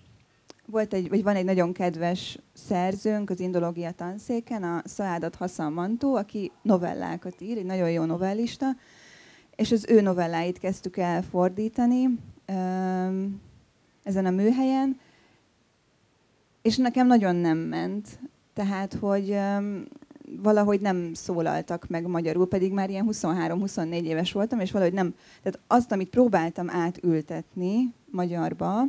volt 0.65 0.93
egy, 0.93 1.09
vagy 1.09 1.23
van 1.23 1.35
egy 1.35 1.45
nagyon 1.45 1.73
kedves 1.73 2.37
szerzőnk 2.53 3.29
az 3.29 3.39
indológia 3.39 3.91
tanszéken, 3.91 4.63
a 4.63 4.81
Szaádat 4.85 5.35
Hassan 5.35 5.73
Mantó, 5.73 6.15
aki 6.15 6.51
novellákat 6.61 7.41
ír, 7.41 7.57
egy 7.57 7.65
nagyon 7.65 7.91
jó 7.91 8.03
novellista, 8.03 8.67
és 9.55 9.71
az 9.71 9.85
ő 9.89 10.01
novelláit 10.01 10.59
kezdtük 10.59 10.97
el 10.97 11.21
fordítani 11.21 12.05
um, 12.47 13.41
ezen 14.03 14.25
a 14.25 14.29
műhelyen, 14.29 14.99
és 16.63 16.77
nekem 16.77 17.07
nagyon 17.07 17.35
nem 17.35 17.57
ment. 17.57 18.19
Tehát, 18.53 18.93
hogy 18.93 19.37
valahogy 20.41 20.81
nem 20.81 21.13
szólaltak 21.13 21.87
meg 21.87 22.07
magyarul, 22.07 22.47
pedig 22.47 22.71
már 22.71 22.89
ilyen 22.89 23.07
23-24 23.11 24.03
éves 24.03 24.31
voltam, 24.31 24.59
és 24.59 24.71
valahogy 24.71 24.93
nem, 24.93 25.15
tehát 25.43 25.59
azt, 25.67 25.91
amit 25.91 26.09
próbáltam 26.09 26.69
átültetni 26.69 27.93
magyarba, 28.11 28.83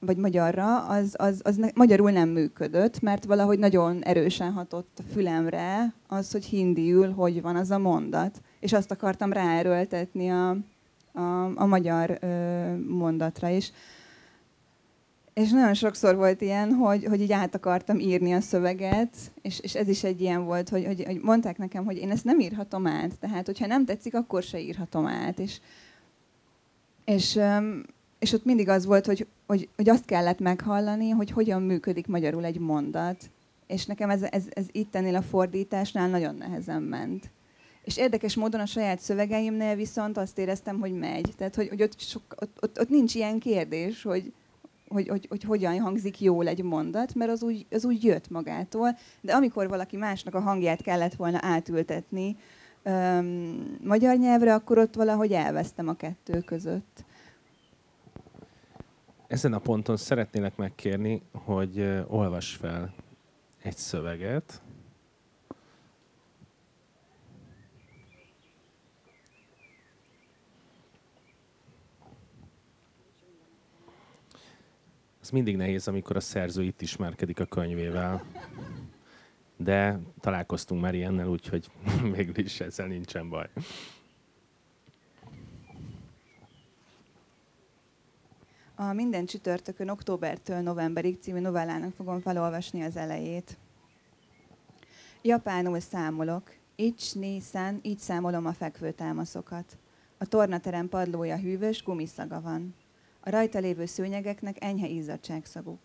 vagy 0.00 0.16
magyarra, 0.16 0.86
az, 0.86 1.14
az, 1.18 1.40
az 1.44 1.56
ne, 1.56 1.68
magyarul 1.74 2.10
nem 2.10 2.28
működött, 2.28 3.00
mert 3.00 3.24
valahogy 3.24 3.58
nagyon 3.58 4.02
erősen 4.02 4.52
hatott 4.52 4.98
a 4.98 5.12
fülemre 5.12 5.94
az, 6.06 6.32
hogy 6.32 6.44
hindiül 6.44 7.12
hogy 7.12 7.42
van 7.42 7.56
az 7.56 7.70
a 7.70 7.78
mondat. 7.78 8.40
És 8.60 8.72
azt 8.72 8.90
akartam 8.90 9.32
ráerőltetni 9.32 10.28
a, 10.28 10.50
a, 11.12 11.52
a 11.54 11.66
magyar 11.66 12.18
ö, 12.20 12.76
mondatra 12.88 13.48
is. 13.48 13.72
És 15.36 15.50
nagyon 15.50 15.74
sokszor 15.74 16.16
volt 16.16 16.40
ilyen, 16.40 16.72
hogy, 16.72 17.04
hogy 17.04 17.20
így 17.20 17.32
át 17.32 17.54
akartam 17.54 17.98
írni 17.98 18.32
a 18.32 18.40
szöveget, 18.40 19.16
és, 19.42 19.60
és 19.60 19.74
ez 19.74 19.88
is 19.88 20.04
egy 20.04 20.20
ilyen 20.20 20.44
volt, 20.44 20.68
hogy, 20.68 20.84
hogy, 20.84 21.04
hogy 21.04 21.20
mondták 21.22 21.58
nekem, 21.58 21.84
hogy 21.84 21.96
én 21.96 22.10
ezt 22.10 22.24
nem 22.24 22.40
írhatom 22.40 22.86
át. 22.86 23.18
Tehát, 23.20 23.46
hogyha 23.46 23.66
nem 23.66 23.84
tetszik, 23.84 24.14
akkor 24.14 24.42
se 24.42 24.60
írhatom 24.60 25.06
át. 25.06 25.38
És, 25.38 25.60
és, 27.04 27.38
és 28.18 28.32
ott 28.32 28.44
mindig 28.44 28.68
az 28.68 28.84
volt, 28.84 29.06
hogy, 29.06 29.26
hogy, 29.46 29.68
hogy 29.76 29.88
azt 29.88 30.04
kellett 30.04 30.38
meghallani, 30.38 31.10
hogy 31.10 31.30
hogyan 31.30 31.62
működik 31.62 32.06
magyarul 32.06 32.44
egy 32.44 32.58
mondat. 32.58 33.30
És 33.66 33.86
nekem 33.86 34.10
ez, 34.10 34.22
ez, 34.22 34.44
ez 34.50 34.66
ennél 34.90 35.16
a 35.16 35.22
fordításnál 35.22 36.08
nagyon 36.08 36.34
nehezen 36.34 36.82
ment. 36.82 37.30
És 37.84 37.96
érdekes 37.96 38.34
módon 38.34 38.60
a 38.60 38.66
saját 38.66 39.00
szövegeimnél 39.00 39.74
viszont 39.74 40.16
azt 40.16 40.38
éreztem, 40.38 40.80
hogy 40.80 40.92
megy. 40.92 41.32
Tehát, 41.36 41.54
hogy, 41.54 41.68
hogy 41.68 41.82
ott, 41.82 42.00
sok, 42.00 42.22
ott, 42.40 42.58
ott, 42.60 42.80
ott 42.80 42.88
nincs 42.88 43.14
ilyen 43.14 43.38
kérdés, 43.38 44.02
hogy, 44.02 44.32
hogy, 44.88 45.08
hogy, 45.08 45.26
hogy 45.28 45.42
hogyan 45.42 45.80
hangzik 45.80 46.20
jól 46.20 46.48
egy 46.48 46.62
mondat, 46.62 47.14
mert 47.14 47.30
az 47.30 47.42
úgy, 47.42 47.66
az 47.70 47.84
úgy 47.84 48.04
jött 48.04 48.30
magától. 48.30 48.96
De 49.20 49.34
amikor 49.34 49.68
valaki 49.68 49.96
másnak 49.96 50.34
a 50.34 50.40
hangját 50.40 50.82
kellett 50.82 51.14
volna 51.14 51.38
átültetni 51.42 52.36
öm, 52.82 53.78
magyar 53.82 54.16
nyelvre, 54.16 54.54
akkor 54.54 54.78
ott 54.78 54.94
valahogy 54.94 55.32
elvesztem 55.32 55.88
a 55.88 55.94
kettő 55.94 56.40
között. 56.40 57.04
Ezen 59.26 59.52
a 59.52 59.58
ponton 59.58 59.96
szeretnélek 59.96 60.56
megkérni, 60.56 61.22
hogy 61.32 62.04
olvas 62.08 62.54
fel 62.54 62.94
egy 63.62 63.76
szöveget, 63.76 64.62
Ez 75.26 75.32
mindig 75.32 75.56
nehéz, 75.56 75.88
amikor 75.88 76.16
a 76.16 76.20
szerző 76.20 76.62
itt 76.62 76.80
ismerkedik 76.80 77.40
a 77.40 77.44
könyvével. 77.44 78.24
De 79.56 80.00
találkoztunk 80.20 80.80
már 80.80 80.94
ilyennel, 80.94 81.28
úgyhogy 81.28 81.70
végül 82.16 82.38
is 82.38 82.60
ezzel 82.60 82.86
nincsen 82.86 83.28
baj. 83.28 83.48
A 88.74 88.92
Minden 88.92 89.26
csütörtökön 89.26 89.88
októbertől 89.88 90.60
novemberig 90.60 91.18
című 91.20 91.40
novellának 91.40 91.94
fogom 91.94 92.20
felolvasni 92.20 92.82
az 92.82 92.96
elejét. 92.96 93.58
Japánul 95.22 95.80
számolok. 95.80 96.54
Ics, 96.76 97.14
nészen, 97.14 97.80
így 97.82 97.98
számolom 97.98 98.46
a 98.46 98.52
fekvőtámaszokat. 98.52 99.78
A 100.18 100.26
tornaterem 100.26 100.88
padlója 100.88 101.36
hűvös, 101.36 101.82
gumiszaga 101.82 102.40
van. 102.40 102.74
A 103.26 103.30
rajta 103.30 103.58
lévő 103.58 103.86
szőnyegeknek 103.86 104.64
enyhe 104.64 104.86
izzadságszaguk. 104.86 105.80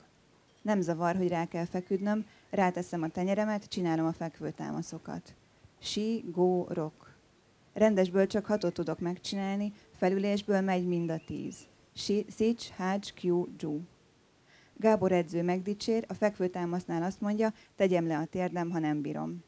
Nem 0.62 0.82
zavar, 0.82 1.16
hogy 1.16 1.28
rá 1.28 1.46
kell 1.46 1.66
feküdnöm, 1.66 2.26
ráteszem 2.50 3.02
a 3.02 3.08
tenyeremet, 3.08 3.66
csinálom 3.66 4.06
a 4.06 4.12
fekvő 4.12 4.52
támaszokat. 4.52 5.36
Si, 5.80 6.24
go, 6.32 6.66
rock. 6.68 7.16
Rendesből 7.74 8.28
csak 8.28 8.46
hatot 8.46 8.74
tudok 8.74 9.00
megcsinálni, 9.00 9.74
felülésből 9.92 10.62
megy 10.62 10.88
mind 10.88 11.12
a 11.12 11.22
tíz. 11.26 11.56
Si, 11.94 12.26
szics, 12.30 12.70
hács, 12.70 13.14
kjú, 13.14 13.48
dzsú. 13.58 13.82
Gábor 14.76 15.12
edző 15.12 15.44
megdicsér, 15.44 16.06
a 16.08 16.14
fekvőtámasznál 16.14 17.04
azt 17.04 17.22
mondja, 17.22 17.54
tegyem 17.76 18.08
le 18.08 18.18
a 18.18 18.26
térdem, 18.26 18.70
ha 18.70 18.80
nem 18.80 19.02
bírom. 19.02 19.44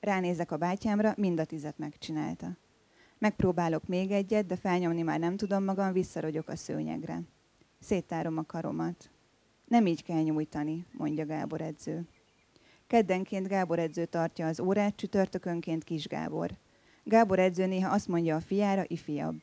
Ránézek 0.00 0.52
a 0.52 0.56
bátyámra, 0.56 1.14
mind 1.16 1.40
a 1.40 1.44
tizet 1.44 1.78
megcsinálta. 1.78 2.56
Megpróbálok 3.18 3.86
még 3.86 4.10
egyet, 4.10 4.46
de 4.46 4.56
felnyomni 4.56 5.02
már 5.02 5.18
nem 5.18 5.36
tudom 5.36 5.64
magam, 5.64 5.92
visszarogyok 5.92 6.48
a 6.48 6.56
szőnyegre. 6.56 7.22
Széttárom 7.80 8.38
a 8.38 8.44
karomat. 8.46 9.10
Nem 9.64 9.86
így 9.86 10.02
kell 10.02 10.22
nyújtani, 10.22 10.84
mondja 10.92 11.26
Gábor 11.26 11.60
edző. 11.60 12.06
Keddenként 12.86 13.48
Gábor 13.48 13.78
edző 13.78 14.04
tartja 14.04 14.46
az 14.46 14.60
órát, 14.60 14.96
csütörtökönként 14.96 15.84
Kis 15.84 16.06
Gábor. 16.06 16.50
Gábor 17.04 17.38
edző 17.38 17.66
néha 17.66 17.94
azt 17.94 18.08
mondja 18.08 18.36
a 18.36 18.40
fiára, 18.40 18.84
ifiabb. 18.86 19.42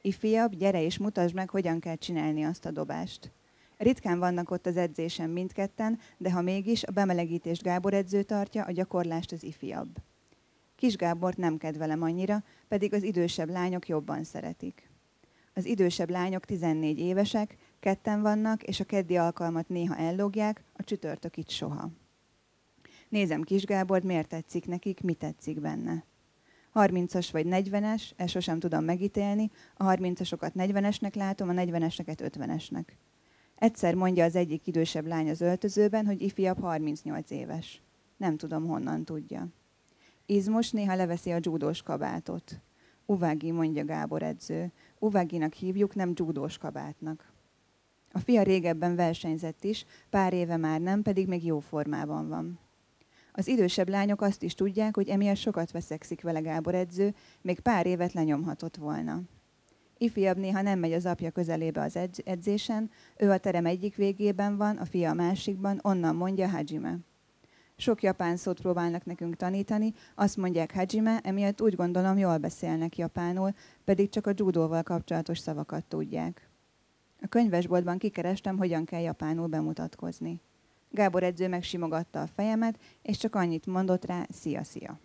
Ifiabb, 0.00 0.54
gyere 0.54 0.82
és 0.82 0.98
mutasd 0.98 1.34
meg, 1.34 1.50
hogyan 1.50 1.80
kell 1.80 1.96
csinálni 1.96 2.44
azt 2.44 2.64
a 2.64 2.70
dobást. 2.70 3.30
Ritkán 3.76 4.18
vannak 4.18 4.50
ott 4.50 4.66
az 4.66 4.76
edzésen 4.76 5.30
mindketten, 5.30 5.98
de 6.16 6.32
ha 6.32 6.40
mégis, 6.40 6.84
a 6.84 6.92
bemelegítést 6.92 7.62
Gábor 7.62 7.94
edző 7.94 8.22
tartja, 8.22 8.64
a 8.64 8.72
gyakorlást 8.72 9.32
az 9.32 9.42
ifiabb. 9.42 9.88
Kis 10.76 10.96
Gábort 10.96 11.36
nem 11.36 11.56
kedvelem 11.56 12.02
annyira, 12.02 12.44
pedig 12.68 12.94
az 12.94 13.02
idősebb 13.02 13.48
lányok 13.48 13.88
jobban 13.88 14.24
szeretik. 14.24 14.90
Az 15.54 15.64
idősebb 15.64 16.10
lányok 16.10 16.44
14 16.44 16.98
évesek, 16.98 17.56
ketten 17.80 18.22
vannak, 18.22 18.62
és 18.62 18.80
a 18.80 18.84
keddi 18.84 19.16
alkalmat 19.16 19.68
néha 19.68 19.96
ellogják, 19.96 20.62
a 20.72 20.84
csütörtök 20.84 21.36
itt 21.36 21.48
soha. 21.48 21.90
Nézem 23.08 23.42
Kis 23.42 23.64
Gábort, 23.64 24.04
miért 24.04 24.28
tetszik 24.28 24.66
nekik, 24.66 25.02
mi 25.02 25.14
tetszik 25.14 25.60
benne. 25.60 26.04
30-as 26.74 27.28
vagy 27.32 27.46
40-es, 27.48 28.10
ezt 28.16 28.32
sosem 28.32 28.58
tudom 28.58 28.84
megítélni, 28.84 29.50
a 29.76 29.84
30-asokat 29.84 30.50
40-esnek 30.54 31.14
látom, 31.14 31.48
a 31.48 31.52
40-eseket 31.52 32.30
50-esnek. 32.34 32.84
Egyszer 33.56 33.94
mondja 33.94 34.24
az 34.24 34.36
egyik 34.36 34.66
idősebb 34.66 35.06
lány 35.06 35.30
az 35.30 35.40
öltözőben, 35.40 36.06
hogy 36.06 36.22
ifjabb 36.22 36.60
38 36.60 37.30
éves. 37.30 37.82
Nem 38.16 38.36
tudom, 38.36 38.66
honnan 38.66 39.04
tudja. 39.04 39.48
Izmos 40.28 40.70
néha 40.70 40.94
leveszi 40.94 41.30
a 41.30 41.38
dzsúdós 41.38 41.82
kabátot. 41.82 42.60
Uvági, 43.04 43.50
mondja 43.50 43.84
Gábor 43.84 44.22
edző. 44.22 44.72
Uváginak 44.98 45.52
hívjuk, 45.52 45.94
nem 45.94 46.14
dzsúdós 46.14 46.58
kabátnak. 46.58 47.32
A 48.12 48.18
fia 48.18 48.42
régebben 48.42 48.96
versenyzett 48.96 49.64
is, 49.64 49.84
pár 50.10 50.32
éve 50.32 50.56
már 50.56 50.80
nem, 50.80 51.02
pedig 51.02 51.26
még 51.26 51.44
jó 51.44 51.58
formában 51.58 52.28
van. 52.28 52.58
Az 53.32 53.48
idősebb 53.48 53.88
lányok 53.88 54.20
azt 54.20 54.42
is 54.42 54.54
tudják, 54.54 54.94
hogy 54.94 55.08
emiatt 55.08 55.36
sokat 55.36 55.70
veszekszik 55.70 56.22
vele 56.22 56.40
Gábor 56.40 56.74
edző, 56.74 57.14
még 57.40 57.60
pár 57.60 57.86
évet 57.86 58.12
lenyomhatott 58.12 58.76
volna. 58.76 59.22
Ifiabb 59.98 60.36
néha 60.36 60.62
nem 60.62 60.78
megy 60.78 60.92
az 60.92 61.06
apja 61.06 61.30
közelébe 61.30 61.82
az 61.82 61.98
edzésen, 62.24 62.90
ő 63.16 63.30
a 63.30 63.38
terem 63.38 63.66
egyik 63.66 63.96
végében 63.96 64.56
van, 64.56 64.76
a 64.76 64.84
fia 64.84 65.10
a 65.10 65.14
másikban, 65.14 65.80
onnan 65.82 66.16
mondja 66.16 66.48
Hajime. 66.48 66.98
Sok 67.78 68.02
japán 68.02 68.36
szót 68.36 68.60
próbálnak 68.60 69.04
nekünk 69.04 69.36
tanítani, 69.36 69.94
azt 70.14 70.36
mondják 70.36 70.74
Hajime, 70.74 71.20
emiatt 71.22 71.60
úgy 71.62 71.74
gondolom 71.74 72.18
jól 72.18 72.38
beszélnek 72.38 72.98
japánul, 72.98 73.54
pedig 73.84 74.08
csak 74.08 74.26
a 74.26 74.32
judóval 74.36 74.82
kapcsolatos 74.82 75.38
szavakat 75.38 75.84
tudják. 75.84 76.48
A 77.20 77.26
könyvesboltban 77.28 77.98
kikerestem, 77.98 78.58
hogyan 78.58 78.84
kell 78.84 79.00
japánul 79.00 79.46
bemutatkozni. 79.46 80.40
Gábor 80.90 81.22
edző 81.22 81.48
megsimogatta 81.48 82.20
a 82.20 82.26
fejemet, 82.26 82.78
és 83.02 83.18
csak 83.18 83.34
annyit 83.34 83.66
mondott 83.66 84.04
rá, 84.04 84.26
szia, 84.30 84.64
szia. 84.64 84.98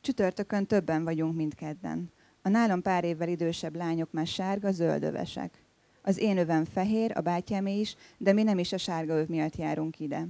Csütörtökön 0.00 0.66
többen 0.66 1.04
vagyunk, 1.04 1.36
mint 1.36 1.54
kedden. 1.54 2.10
A 2.42 2.48
nálam 2.48 2.82
pár 2.82 3.04
évvel 3.04 3.28
idősebb 3.28 3.76
lányok 3.76 4.12
már 4.12 4.26
sárga, 4.26 4.72
zöldövesek. 4.72 5.64
Az 6.02 6.18
én 6.18 6.38
övem 6.38 6.64
fehér, 6.64 7.12
a 7.14 7.20
bátyámé 7.20 7.78
is, 7.78 7.96
de 8.18 8.32
mi 8.32 8.42
nem 8.42 8.58
is 8.58 8.72
a 8.72 8.78
sárga 8.78 9.14
öv 9.14 9.28
miatt 9.28 9.56
járunk 9.56 10.00
ide. 10.00 10.26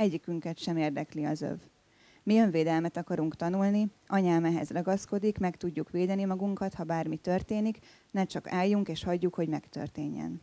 Egyikünket 0.00 0.58
sem 0.58 0.76
érdekli 0.76 1.24
az 1.24 1.42
öv. 1.42 1.58
Mi 2.22 2.38
önvédelmet 2.38 2.96
akarunk 2.96 3.36
tanulni, 3.36 3.90
anyám 4.06 4.44
ehhez 4.44 4.70
ragaszkodik, 4.70 5.38
meg 5.38 5.56
tudjuk 5.56 5.90
védeni 5.90 6.24
magunkat, 6.24 6.74
ha 6.74 6.84
bármi 6.84 7.16
történik, 7.16 7.78
ne 8.10 8.24
csak 8.24 8.52
álljunk 8.52 8.88
és 8.88 9.04
hagyjuk, 9.04 9.34
hogy 9.34 9.48
megtörténjen. 9.48 10.40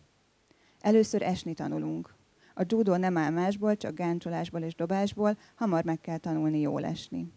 Először 0.80 1.22
esni 1.22 1.54
tanulunk. 1.54 2.16
A 2.56 2.64
judó 2.68 2.96
nem 2.96 3.18
áll 3.18 3.32
másból, 3.32 3.78
csak 3.78 3.96
gáncsolásból 3.96 4.62
és 4.62 4.76
dobásból, 4.76 5.38
hamar 5.56 5.84
meg 5.84 6.02
kell 6.02 6.18
tanulni 6.18 6.60
jól 6.60 6.86
esni. 6.86 7.32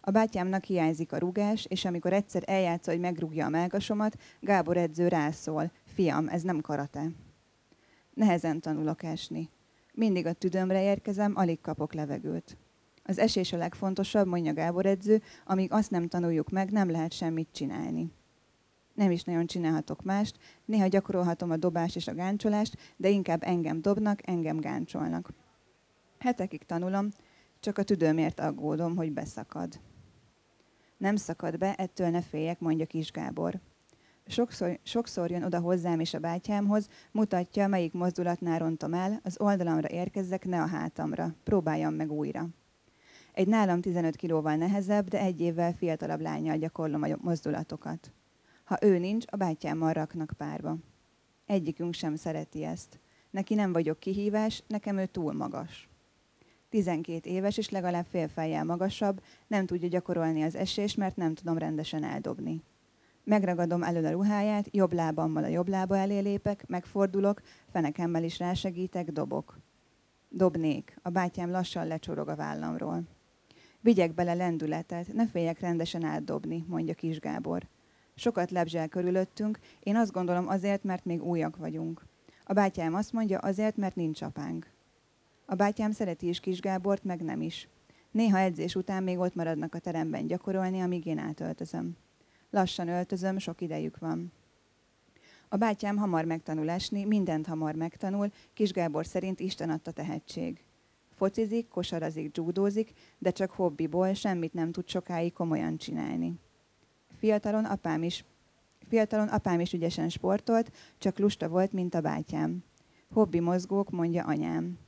A 0.00 0.10
bátyámnak 0.10 0.64
hiányzik 0.64 1.12
a 1.12 1.18
rugás, 1.18 1.64
és 1.64 1.84
amikor 1.84 2.12
egyszer 2.12 2.42
eljátsza, 2.46 2.90
hogy 2.90 3.00
megrúgja 3.00 3.46
a 3.46 3.50
melkasomat, 3.50 4.16
Gábor 4.40 4.76
edző 4.76 5.08
rászól. 5.08 5.70
Fiam, 5.84 6.28
ez 6.28 6.42
nem 6.42 6.60
karate. 6.60 7.10
Nehezen 8.14 8.60
tanulok 8.60 9.02
esni. 9.02 9.48
Mindig 9.94 10.26
a 10.26 10.32
tüdömre 10.32 10.82
érkezem, 10.82 11.32
alig 11.36 11.60
kapok 11.60 11.92
levegőt. 11.92 12.56
Az 13.02 13.18
esés 13.18 13.52
a 13.52 13.56
legfontosabb, 13.56 14.26
mondja 14.26 14.52
Gábor 14.52 14.86
edző, 14.86 15.22
amíg 15.44 15.72
azt 15.72 15.90
nem 15.90 16.08
tanuljuk 16.08 16.50
meg, 16.50 16.70
nem 16.70 16.90
lehet 16.90 17.12
semmit 17.12 17.48
csinálni. 17.52 18.12
Nem 18.94 19.10
is 19.10 19.24
nagyon 19.24 19.46
csinálhatok 19.46 20.02
mást, 20.02 20.38
néha 20.64 20.86
gyakorolhatom 20.86 21.50
a 21.50 21.56
dobást 21.56 21.96
és 21.96 22.08
a 22.08 22.14
gáncsolást, 22.14 22.76
de 22.96 23.08
inkább 23.08 23.42
engem 23.42 23.82
dobnak, 23.82 24.28
engem 24.28 24.56
gáncsolnak. 24.56 25.30
Hetekig 26.18 26.62
tanulom, 26.62 27.08
csak 27.60 27.78
a 27.78 27.82
tüdőmért 27.82 28.40
aggódom, 28.40 28.96
hogy 28.96 29.12
beszakad. 29.12 29.80
Nem 30.96 31.16
szakad 31.16 31.58
be, 31.58 31.74
ettől 31.74 32.08
ne 32.08 32.22
féljek, 32.22 32.60
mondja 32.60 32.86
Kis 32.86 33.10
Gábor. 33.10 33.60
Sokszor, 34.30 34.78
sokszor 34.82 35.30
jön 35.30 35.42
oda 35.42 35.60
hozzám 35.60 36.00
és 36.00 36.14
a 36.14 36.18
bátyámhoz, 36.18 36.88
mutatja, 37.12 37.68
melyik 37.68 37.92
mozdulatnál 37.92 38.58
rontom 38.58 38.94
el, 38.94 39.20
az 39.24 39.40
oldalamra 39.40 39.88
érkezzek, 39.88 40.44
ne 40.44 40.62
a 40.62 40.66
hátamra. 40.66 41.34
Próbáljam 41.44 41.94
meg 41.94 42.12
újra. 42.12 42.48
Egy 43.32 43.48
nálam 43.48 43.80
15 43.80 44.16
kilóval 44.16 44.56
nehezebb, 44.56 45.08
de 45.08 45.20
egy 45.20 45.40
évvel 45.40 45.72
fiatalabb 45.72 46.20
lányjal 46.20 46.56
gyakorlom 46.56 47.02
a 47.02 47.06
mozdulatokat. 47.20 48.12
Ha 48.64 48.78
ő 48.80 48.98
nincs, 48.98 49.24
a 49.28 49.36
bátyámmal 49.36 49.92
raknak 49.92 50.32
párba. 50.36 50.76
Egyikünk 51.46 51.94
sem 51.94 52.16
szereti 52.16 52.64
ezt. 52.64 52.98
Neki 53.30 53.54
nem 53.54 53.72
vagyok 53.72 53.98
kihívás, 53.98 54.62
nekem 54.66 54.98
ő 54.98 55.06
túl 55.06 55.32
magas. 55.32 55.88
12 56.68 57.30
éves 57.30 57.56
és 57.58 57.70
legalább 57.70 58.06
fél 58.06 58.62
magasabb, 58.64 59.22
nem 59.46 59.66
tudja 59.66 59.88
gyakorolni 59.88 60.42
az 60.42 60.54
esés, 60.54 60.94
mert 60.94 61.16
nem 61.16 61.34
tudom 61.34 61.58
rendesen 61.58 62.04
eldobni. 62.04 62.62
Megragadom 63.30 63.82
elől 63.82 64.06
a 64.06 64.10
ruháját, 64.10 64.68
jobb 64.70 64.92
lábammal 64.92 65.44
a 65.44 65.46
jobb 65.46 65.68
lába 65.68 65.96
elé 65.96 66.18
lépek, 66.18 66.66
megfordulok, 66.66 67.42
fenekemmel 67.72 68.24
is 68.24 68.38
rásegítek, 68.38 69.10
dobok. 69.10 69.58
Dobnék. 70.28 70.98
A 71.02 71.10
bátyám 71.10 71.50
lassan 71.50 71.86
lecsorog 71.86 72.28
a 72.28 72.36
vállamról. 72.36 73.02
Vigyek 73.80 74.14
bele 74.14 74.34
lendületet, 74.34 75.12
ne 75.12 75.26
féljek 75.26 75.60
rendesen 75.60 76.04
átdobni, 76.04 76.64
mondja 76.68 76.94
Kis 76.94 77.18
Gábor. 77.18 77.68
Sokat 78.14 78.50
lebzsel 78.50 78.88
körülöttünk, 78.88 79.58
én 79.80 79.96
azt 79.96 80.12
gondolom 80.12 80.48
azért, 80.48 80.84
mert 80.84 81.04
még 81.04 81.22
újak 81.22 81.56
vagyunk. 81.56 82.06
A 82.44 82.52
bátyám 82.52 82.94
azt 82.94 83.12
mondja, 83.12 83.38
azért, 83.38 83.76
mert 83.76 83.96
nincs 83.96 84.22
apánk. 84.22 84.70
A 85.46 85.54
bátyám 85.54 85.90
szereti 85.90 86.28
is 86.28 86.40
Kis 86.40 86.60
Gábort, 86.60 87.04
meg 87.04 87.22
nem 87.22 87.40
is. 87.40 87.68
Néha 88.10 88.38
edzés 88.38 88.74
után 88.74 89.02
még 89.02 89.18
ott 89.18 89.34
maradnak 89.34 89.74
a 89.74 89.78
teremben 89.78 90.26
gyakorolni, 90.26 90.80
amíg 90.80 91.06
én 91.06 91.18
átöltözöm. 91.18 91.96
Lassan 92.50 92.88
öltözöm, 92.88 93.38
sok 93.38 93.60
idejük 93.60 93.98
van. 93.98 94.32
A 95.48 95.56
bátyám 95.56 95.96
hamar 95.96 96.24
megtanul 96.24 96.70
esni, 96.70 97.04
mindent 97.04 97.46
hamar 97.46 97.74
megtanul, 97.74 98.32
Kis 98.52 98.72
Gábor 98.72 99.06
szerint 99.06 99.40
Isten 99.40 99.70
adta 99.70 99.90
tehetség. 99.90 100.64
Focizik, 101.16 101.68
kosarazik, 101.68 102.36
judózik, 102.36 102.92
de 103.18 103.30
csak 103.30 103.50
hobbiból 103.50 104.12
semmit 104.12 104.52
nem 104.52 104.72
tud 104.72 104.88
sokáig 104.88 105.32
komolyan 105.32 105.76
csinálni. 105.76 106.34
Fiatalon 107.18 107.64
apám 107.64 108.02
is, 108.02 108.24
fiatalon 108.88 109.28
apám 109.28 109.60
is 109.60 109.72
ügyesen 109.72 110.08
sportolt, 110.08 110.72
csak 110.98 111.18
lusta 111.18 111.48
volt, 111.48 111.72
mint 111.72 111.94
a 111.94 112.00
bátyám. 112.00 112.64
Hobbi 113.10 113.40
mozgók, 113.40 113.90
mondja 113.90 114.24
anyám. 114.24 114.78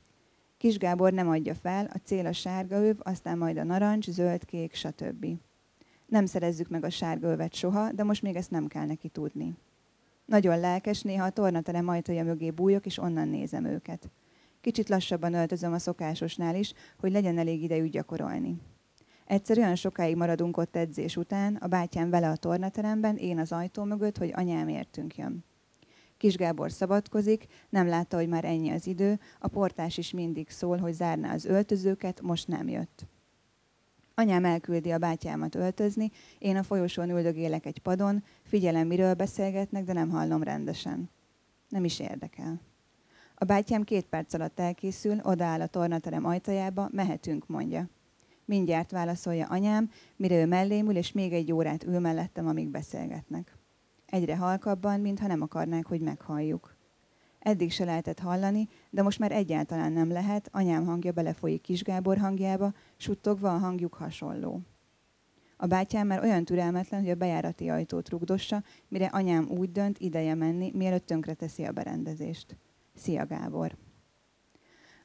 Kis 0.57 0.77
Gábor 0.77 1.13
nem 1.13 1.29
adja 1.29 1.55
fel, 1.55 1.85
a 1.93 1.97
cél 2.03 2.25
a 2.25 2.33
sárga 2.33 2.75
öv, 2.75 2.97
aztán 2.99 3.37
majd 3.37 3.57
a 3.57 3.63
narancs, 3.63 4.09
zöld, 4.09 4.45
kék, 4.45 4.73
stb. 4.73 5.25
Nem 6.13 6.25
szerezzük 6.25 6.69
meg 6.69 6.83
a 6.83 6.89
sárga 6.89 7.27
övet 7.27 7.53
soha, 7.53 7.91
de 7.91 8.03
most 8.03 8.21
még 8.21 8.35
ezt 8.35 8.51
nem 8.51 8.67
kell 8.67 8.85
neki 8.85 9.07
tudni. 9.07 9.55
Nagyon 10.25 10.59
lelkes, 10.59 11.01
néha 11.01 11.25
a 11.25 11.29
tornaterem 11.29 11.87
ajtaja 11.87 12.23
mögé 12.23 12.51
bújok, 12.51 12.85
és 12.85 12.97
onnan 12.97 13.27
nézem 13.27 13.65
őket. 13.65 14.11
Kicsit 14.61 14.89
lassabban 14.89 15.33
öltözöm 15.33 15.73
a 15.73 15.79
szokásosnál 15.79 16.55
is, 16.55 16.73
hogy 16.97 17.11
legyen 17.11 17.37
elég 17.37 17.63
idejű 17.63 17.87
gyakorolni. 17.87 18.57
Egyszer 19.25 19.57
olyan 19.57 19.75
sokáig 19.75 20.15
maradunk 20.15 20.57
ott 20.57 20.75
edzés 20.75 21.17
után, 21.17 21.55
a 21.55 21.67
bátyám 21.67 22.09
vele 22.09 22.29
a 22.29 22.35
tornateremben, 22.35 23.15
én 23.17 23.39
az 23.39 23.51
ajtó 23.51 23.83
mögött, 23.83 24.17
hogy 24.17 24.31
anyám 24.35 24.67
értünk 24.67 25.17
jön. 25.17 25.43
Kis 26.17 26.35
Gábor 26.35 26.71
szabadkozik, 26.71 27.45
nem 27.69 27.87
látta, 27.87 28.17
hogy 28.17 28.27
már 28.27 28.45
ennyi 28.45 28.69
az 28.69 28.87
idő, 28.87 29.19
a 29.39 29.47
portás 29.47 29.97
is 29.97 30.11
mindig 30.11 30.49
szól, 30.49 30.77
hogy 30.77 30.93
zárná 30.93 31.33
az 31.33 31.45
öltözőket, 31.45 32.21
most 32.21 32.47
nem 32.47 32.67
jött. 32.67 33.07
Anyám 34.15 34.45
elküldi 34.45 34.91
a 34.91 34.97
bátyámat 34.97 35.55
öltözni, 35.55 36.11
én 36.39 36.55
a 36.55 36.63
folyosón 36.63 37.09
üldögélek 37.09 37.65
egy 37.65 37.79
padon, 37.79 38.23
figyelem, 38.43 38.87
miről 38.87 39.13
beszélgetnek, 39.13 39.83
de 39.83 39.93
nem 39.93 40.09
hallom 40.09 40.43
rendesen. 40.43 41.09
Nem 41.69 41.83
is 41.83 41.99
érdekel. 41.99 42.61
A 43.35 43.45
bátyám 43.45 43.83
két 43.83 44.05
perc 44.05 44.33
alatt 44.33 44.59
elkészül, 44.59 45.19
odaáll 45.23 45.61
a 45.61 45.67
tornaterem 45.67 46.25
ajtajába, 46.25 46.89
mehetünk, 46.91 47.47
mondja. 47.47 47.89
Mindjárt 48.45 48.91
válaszolja 48.91 49.47
anyám, 49.47 49.89
mire 50.15 50.35
ő 50.35 50.45
mellém 50.45 50.89
ül, 50.89 50.95
és 50.95 51.11
még 51.11 51.33
egy 51.33 51.51
órát 51.51 51.83
ül 51.83 51.99
mellettem, 51.99 52.47
amíg 52.47 52.67
beszélgetnek. 52.67 53.57
Egyre 54.05 54.37
halkabban, 54.37 54.99
mintha 54.99 55.27
nem 55.27 55.41
akarnák, 55.41 55.85
hogy 55.85 56.01
meghalljuk. 56.01 56.72
Eddig 57.43 57.71
se 57.71 57.85
lehetett 57.85 58.19
hallani, 58.19 58.67
de 58.89 59.01
most 59.01 59.19
már 59.19 59.31
egyáltalán 59.31 59.91
nem 59.91 60.11
lehet, 60.11 60.49
anyám 60.51 60.85
hangja 60.85 61.11
belefolyik 61.11 61.61
Kis 61.61 61.83
Gábor 61.83 62.17
hangjába, 62.17 62.73
suttogva 62.97 63.53
a 63.53 63.57
hangjuk 63.57 63.93
hasonló. 63.93 64.61
A 65.57 65.65
bátyám 65.65 66.07
már 66.07 66.21
olyan 66.21 66.45
türelmetlen, 66.45 67.01
hogy 67.01 67.09
a 67.09 67.15
bejárati 67.15 67.69
ajtót 67.69 68.09
rugdossa, 68.09 68.63
mire 68.87 69.05
anyám 69.05 69.47
úgy 69.49 69.71
dönt 69.71 69.99
ideje 69.99 70.35
menni, 70.35 70.71
mielőtt 70.73 71.05
tönkreteszi 71.05 71.63
a 71.63 71.71
berendezést. 71.71 72.57
Szia 72.95 73.25
Gábor! 73.25 73.75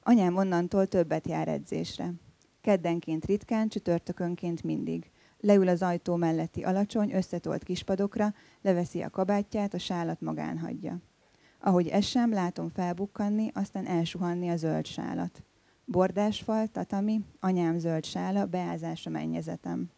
Anyám 0.03 0.37
onnantól 0.37 0.87
többet 0.87 1.27
jár 1.27 1.49
edzésre. 1.49 2.13
Keddenként 2.61 3.25
ritkán, 3.25 3.69
csütörtökönként 3.69 4.63
mindig. 4.63 5.11
Leül 5.41 5.69
az 5.69 5.83
ajtó 5.83 6.17
melletti 6.17 6.63
alacsony, 6.63 7.13
összetolt 7.13 7.65
kispadokra, 7.65 8.35
leveszi 8.63 9.03
a 9.03 9.11
kabátját, 9.11 9.75
a 9.75 9.79
sálat 9.79 10.21
magán 10.21 10.59
hagyja. 10.59 11.01
Ahogy 11.61 11.89
esem, 11.89 12.33
látom 12.33 12.69
felbukkanni, 12.69 13.51
aztán 13.55 13.87
elsuhanni 13.87 14.49
a 14.49 14.57
zöld 14.57 14.87
sálat. 14.87 15.43
Bordásfal, 15.85 16.67
tatami, 16.67 17.25
anyám 17.41 17.79
zöld 17.79 18.05
sála, 18.05 18.47
beázás 18.47 19.07
a 19.07 19.11
mennyezetem. 19.11 19.91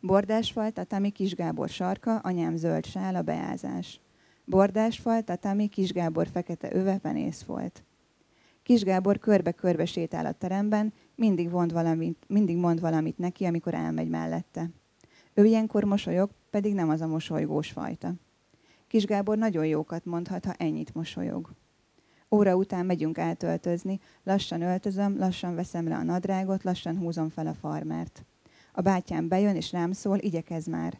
Bordásfal, 0.00 0.70
tatami, 0.70 1.10
Kisgábor 1.10 1.68
sarka, 1.68 2.16
anyám 2.16 2.56
zöld 2.56 2.84
sála, 2.84 3.22
beázás. 3.22 4.00
Bordásfal, 4.44 5.22
tatami, 5.22 5.68
Kisgábor 5.68 6.28
fekete 6.28 6.74
öve, 6.74 6.98
penész 6.98 7.42
volt. 7.42 7.84
Kisgábor 8.62 9.18
körbe-körbe 9.18 9.84
sétál 9.84 10.26
a 10.26 10.32
teremben, 10.32 10.92
mindig, 11.14 11.48
mond 11.48 11.72
valamit, 11.72 12.24
mindig 12.28 12.56
mond 12.56 12.80
valamit 12.80 13.18
neki, 13.18 13.44
amikor 13.44 13.74
elmegy 13.74 14.08
mellette. 14.08 14.70
Ő 15.34 15.44
ilyenkor 15.44 15.84
mosolyog, 15.84 16.30
pedig 16.50 16.74
nem 16.74 16.88
az 16.88 17.00
a 17.00 17.06
mosolygós 17.06 17.70
fajta. 17.70 18.14
Kisgábor 18.86 19.38
nagyon 19.38 19.66
jókat 19.66 20.04
mondhat, 20.04 20.44
ha 20.44 20.52
ennyit 20.52 20.94
mosolyog. 20.94 21.50
Óra 22.30 22.56
után 22.56 22.86
megyünk 22.86 23.18
átöltözni, 23.18 24.00
lassan 24.22 24.62
öltözöm, 24.62 25.18
lassan 25.18 25.54
veszem 25.54 25.88
le 25.88 25.96
a 25.96 26.02
nadrágot, 26.02 26.62
lassan 26.62 26.98
húzom 26.98 27.28
fel 27.28 27.46
a 27.46 27.54
farmert. 27.54 28.24
A 28.72 28.80
bátyám 28.80 29.28
bejön 29.28 29.56
és 29.56 29.72
rám 29.72 29.92
szól, 29.92 30.18
igyekez 30.18 30.66
már. 30.66 30.98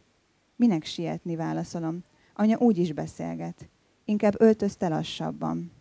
Minek 0.57 0.85
sietni, 0.85 1.37
válaszolom. 1.37 2.05
Anya 2.35 2.59
úgy 2.59 2.79
is 2.79 2.93
beszélget. 2.93 3.69
Inkább 4.05 4.41
öltözte 4.41 4.89
lassabban. 4.89 5.73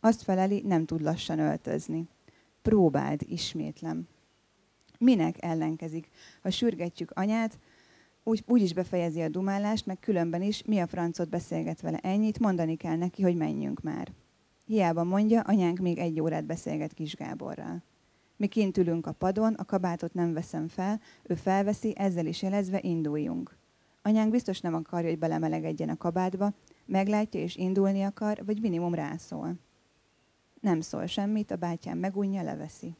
Azt 0.00 0.22
feleli, 0.22 0.62
nem 0.64 0.84
tud 0.84 1.00
lassan 1.00 1.38
öltözni. 1.38 2.08
Próbáld, 2.62 3.20
ismétlem. 3.26 4.08
Minek 4.98 5.42
ellenkezik? 5.42 6.08
Ha 6.42 6.50
sürgetjük 6.50 7.10
anyát, 7.10 7.58
úgy, 8.28 8.44
úgy 8.46 8.62
is 8.62 8.72
befejezi 8.72 9.20
a 9.22 9.28
dumálást, 9.28 9.86
meg 9.86 9.98
különben 9.98 10.42
is, 10.42 10.62
mi 10.62 10.78
a 10.78 10.86
francot 10.86 11.28
beszélget 11.28 11.80
vele 11.80 11.98
ennyit, 11.98 12.38
mondani 12.38 12.76
kell 12.76 12.96
neki, 12.96 13.22
hogy 13.22 13.36
menjünk 13.36 13.80
már. 13.80 14.12
Hiába 14.64 15.04
mondja, 15.04 15.40
anyánk 15.40 15.78
még 15.78 15.98
egy 15.98 16.20
órát 16.20 16.44
beszélget 16.44 16.92
Kis 16.92 17.14
Gáborral. 17.14 17.82
Mi 18.36 18.46
kint 18.46 18.76
ülünk 18.76 19.06
a 19.06 19.12
padon, 19.12 19.54
a 19.54 19.64
kabátot 19.64 20.14
nem 20.14 20.32
veszem 20.32 20.68
fel, 20.68 21.00
ő 21.22 21.34
felveszi, 21.34 21.94
ezzel 21.96 22.26
is 22.26 22.42
jelezve 22.42 22.78
induljunk. 22.82 23.56
Anyánk 24.02 24.30
biztos 24.30 24.60
nem 24.60 24.74
akarja, 24.74 25.08
hogy 25.08 25.18
belemelegedjen 25.18 25.88
a 25.88 25.96
kabátba, 25.96 26.52
meglátja 26.86 27.40
és 27.40 27.56
indulni 27.56 28.02
akar, 28.02 28.42
vagy 28.44 28.60
minimum 28.60 28.94
rászól. 28.94 29.54
Nem 30.60 30.80
szól 30.80 31.06
semmit, 31.06 31.50
a 31.50 31.56
bátyám 31.56 31.98
megunja, 31.98 32.42
leveszi. 32.42 32.96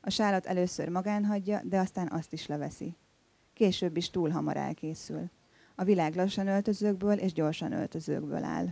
A 0.00 0.10
sálat 0.10 0.46
először 0.46 0.88
magán 0.88 1.24
hagyja, 1.24 1.60
de 1.64 1.78
aztán 1.78 2.08
azt 2.10 2.32
is 2.32 2.46
leveszi. 2.46 2.96
Később 3.54 3.96
is 3.96 4.10
túl 4.10 4.30
hamar 4.30 4.56
elkészül. 4.56 5.30
A 5.74 5.84
világ 5.84 6.14
lassan 6.14 6.46
öltözőkből 6.46 7.18
és 7.18 7.32
gyorsan 7.32 7.72
öltözőkből 7.72 8.44
áll. 8.44 8.66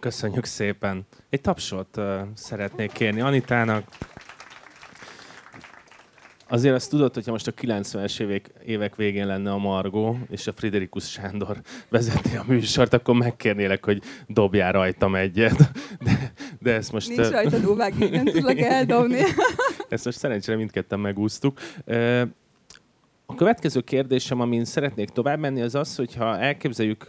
Köszönjük 0.00 0.44
szépen. 0.44 1.06
Egy 1.28 1.40
tapsot 1.40 1.96
uh, 1.96 2.20
szeretnék 2.34 2.92
kérni 2.92 3.20
Anitának. 3.20 3.88
Azért 6.48 6.74
azt 6.74 6.90
tudod, 6.90 7.14
hogyha 7.14 7.30
most 7.30 7.46
a 7.46 7.52
90-es 7.52 8.20
évek, 8.20 8.50
évek 8.64 8.96
végén 8.96 9.26
lenne 9.26 9.52
a 9.52 9.58
Margó, 9.58 10.18
és 10.30 10.46
a 10.46 10.52
Friderikus 10.52 11.10
Sándor 11.10 11.60
vezetné 11.88 12.36
a 12.36 12.44
műsort, 12.46 12.92
akkor 12.92 13.14
megkérnélek, 13.14 13.84
hogy 13.84 14.02
dobjál 14.26 14.72
rajtam 14.72 15.14
egyet. 15.14 15.56
De, 16.04 16.32
de 16.60 16.72
ezt 16.72 16.92
most... 16.92 17.08
Nincs 17.08 17.28
rajta 17.28 17.58
dóvág, 17.58 18.10
nem 18.10 18.24
tudlak 18.24 18.58
eldobni. 18.78 19.22
Ezt 19.88 20.04
most 20.04 20.18
szerencsére 20.18 20.56
mindketten 20.56 21.00
megúsztuk. 21.00 21.60
A 23.26 23.34
következő 23.34 23.80
kérdésem, 23.80 24.40
amin 24.40 24.64
szeretnék 24.64 25.08
tovább 25.08 25.38
menni, 25.38 25.60
az 25.60 25.74
az, 25.74 25.96
hogyha 25.96 26.38
elképzeljük 26.38 27.04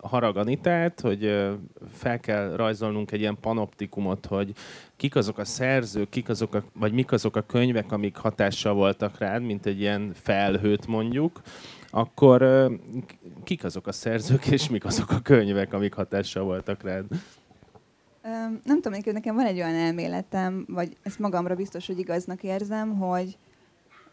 haraganitát, 0.00 1.00
hogy 1.00 1.46
fel 1.92 2.20
kell 2.20 2.56
rajzolnunk 2.56 3.10
egy 3.10 3.20
ilyen 3.20 3.36
panoptikumot, 3.40 4.26
hogy 4.26 4.52
kik 4.96 5.16
azok 5.16 5.38
a 5.38 5.44
szerzők, 5.44 6.08
kik 6.08 6.28
azok 6.28 6.54
a, 6.54 6.64
vagy 6.72 6.92
mik 6.92 7.12
azok 7.12 7.36
a 7.36 7.42
könyvek, 7.42 7.92
amik 7.92 8.16
hatással 8.16 8.74
voltak 8.74 9.18
rád, 9.18 9.42
mint 9.42 9.66
egy 9.66 9.80
ilyen 9.80 10.12
felhőt 10.14 10.86
mondjuk, 10.86 11.40
akkor 11.90 12.70
kik 13.44 13.64
azok 13.64 13.86
a 13.86 13.92
szerzők, 13.92 14.46
és 14.46 14.68
mik 14.68 14.84
azok 14.84 15.10
a 15.10 15.20
könyvek, 15.20 15.72
amik 15.72 15.94
hatással 15.94 16.44
voltak 16.44 16.82
rád? 16.82 17.04
Nem 18.64 18.80
tudom, 18.80 18.92
hogy 18.92 19.12
nekem 19.12 19.34
van 19.34 19.46
egy 19.46 19.56
olyan 19.56 19.74
elméletem, 19.74 20.64
vagy 20.68 20.96
ezt 21.02 21.18
magamra 21.18 21.54
biztos, 21.54 21.86
hogy 21.86 21.98
igaznak 21.98 22.42
érzem, 22.42 22.98
hogy 22.98 23.38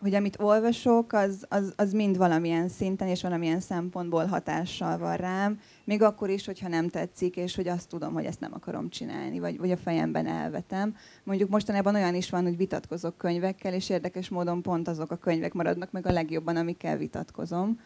hogy 0.04 0.16
amit 0.16 0.40
olvasok, 0.40 1.14
az, 1.14 1.46
az, 1.50 1.74
az 1.76 1.92
mind 1.92 2.18
valamilyen 2.18 2.70
szinten 2.70 3.08
és 3.08 3.22
valamilyen 3.22 3.60
szempontból 3.60 4.26
hatással 4.26 4.98
van 4.98 5.16
rám, 5.16 5.60
még 5.84 6.02
akkor 6.02 6.30
is, 6.30 6.46
hogyha 6.46 6.68
nem 6.68 6.90
tetszik, 6.90 7.36
és 7.36 7.56
hogy 7.56 7.68
azt 7.68 7.90
tudom, 7.90 8.14
hogy 8.14 8.26
ezt 8.26 8.40
nem 8.40 8.54
akarom 8.54 8.90
csinálni, 8.90 9.40
vagy, 9.40 9.58
vagy 9.58 9.72
a 9.72 9.78
fejemben 9.78 10.28
elvetem. 10.28 10.96
Mondjuk 11.24 11.50
mostanában 11.50 11.96
olyan 11.96 12.16
is 12.16 12.30
van, 12.30 12.44
hogy 12.44 12.58
vitatkozok 12.58 13.18
könyvekkel, 13.18 13.74
és 13.74 13.90
érdekes 13.90 14.30
módon 14.30 14.62
pont 14.62 14.88
azok 14.88 15.12
a 15.12 15.16
könyvek 15.16 15.54
maradnak 15.54 15.92
meg 15.92 16.06
a 16.08 16.12
legjobban, 16.12 16.56
amikkel 16.56 16.98
vitatkozom. 16.98 17.80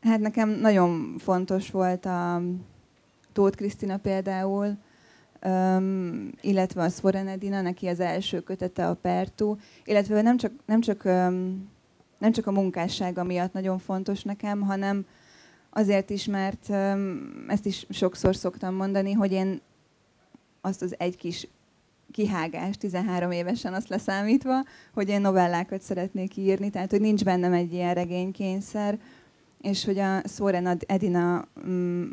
Hát 0.00 0.20
nekem 0.20 0.48
nagyon 0.48 1.14
fontos 1.18 1.70
volt 1.70 2.04
a 2.06 2.42
Tóth 3.38 3.56
Krisztina 3.56 3.96
például, 3.96 4.76
um, 5.44 6.30
illetve 6.40 6.82
a 6.82 6.88
Svorenedina, 6.88 7.60
neki 7.60 7.86
az 7.86 8.00
első 8.00 8.40
kötete 8.40 8.88
a 8.88 8.94
Pertu, 8.94 9.56
illetve 9.84 10.22
nem 10.22 10.36
csak, 10.36 10.52
nem 10.66 10.80
csak, 10.80 11.02
um, 11.04 11.68
nem 12.18 12.32
csak 12.32 12.46
a 12.46 12.52
munkássága 12.52 13.24
miatt 13.24 13.52
nagyon 13.52 13.78
fontos 13.78 14.22
nekem, 14.22 14.60
hanem 14.60 15.06
azért 15.70 16.10
is, 16.10 16.24
mert 16.24 16.68
um, 16.68 17.44
ezt 17.48 17.66
is 17.66 17.86
sokszor 17.90 18.36
szoktam 18.36 18.74
mondani, 18.74 19.12
hogy 19.12 19.32
én 19.32 19.60
azt 20.60 20.82
az 20.82 20.94
egy 20.98 21.16
kis 21.16 21.48
kihágás 22.12 22.76
13 22.76 23.30
évesen 23.30 23.74
azt 23.74 23.88
leszámítva, 23.88 24.64
hogy 24.94 25.08
én 25.08 25.20
novellákat 25.20 25.80
szeretnék 25.80 26.36
írni, 26.36 26.70
tehát 26.70 26.90
hogy 26.90 27.00
nincs 27.00 27.24
bennem 27.24 27.52
egy 27.52 27.72
ilyen 27.72 27.94
regénykényszer, 27.94 28.98
és 29.60 29.84
hogy 29.84 29.98
a 29.98 30.20
Szóren 30.24 30.78
Edina 30.86 31.48
um, 31.64 32.10